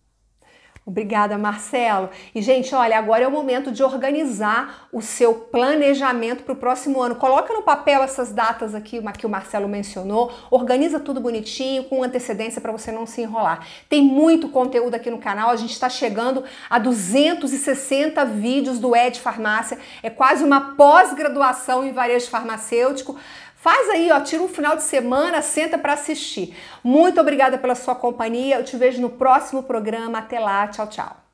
Obrigada, 0.90 1.36
Marcelo. 1.36 2.08
E, 2.34 2.40
gente, 2.40 2.74
olha, 2.74 2.98
agora 2.98 3.22
é 3.22 3.28
o 3.28 3.30
momento 3.30 3.70
de 3.70 3.82
organizar 3.82 4.88
o 4.90 5.02
seu 5.02 5.34
planejamento 5.34 6.42
para 6.42 6.54
o 6.54 6.56
próximo 6.56 7.00
ano. 7.00 7.14
Coloca 7.14 7.52
no 7.52 7.62
papel 7.62 8.02
essas 8.02 8.32
datas 8.32 8.74
aqui 8.74 9.00
que 9.16 9.26
o 9.26 9.30
Marcelo 9.30 9.68
mencionou, 9.68 10.32
organiza 10.50 10.98
tudo 10.98 11.20
bonitinho, 11.20 11.84
com 11.84 12.02
antecedência 12.02 12.60
para 12.60 12.72
você 12.72 12.90
não 12.90 13.06
se 13.06 13.20
enrolar. 13.20 13.66
Tem 13.88 14.02
muito 14.02 14.48
conteúdo 14.48 14.94
aqui 14.94 15.10
no 15.10 15.18
canal, 15.18 15.50
a 15.50 15.56
gente 15.56 15.72
está 15.72 15.88
chegando 15.88 16.42
a 16.68 16.78
260 16.78 18.24
vídeos 18.24 18.78
do 18.78 18.96
Ed 18.96 19.20
Farmácia, 19.20 19.78
é 20.02 20.10
quase 20.10 20.42
uma 20.42 20.74
pós-graduação 20.74 21.84
em 21.84 21.92
varejo 21.92 22.28
farmacêutico. 22.28 23.16
Faz 23.60 23.90
aí, 23.90 24.10
ó, 24.10 24.18
tira 24.20 24.42
um 24.42 24.48
final 24.48 24.74
de 24.74 24.82
semana, 24.82 25.42
senta 25.42 25.76
para 25.76 25.92
assistir. 25.92 26.56
Muito 26.82 27.20
obrigada 27.20 27.58
pela 27.58 27.74
sua 27.74 27.94
companhia. 27.94 28.56
Eu 28.56 28.64
te 28.64 28.74
vejo 28.74 29.02
no 29.02 29.10
próximo 29.10 29.62
programa. 29.62 30.18
Até 30.18 30.40
lá. 30.40 30.66
Tchau, 30.68 30.86
tchau. 30.86 31.29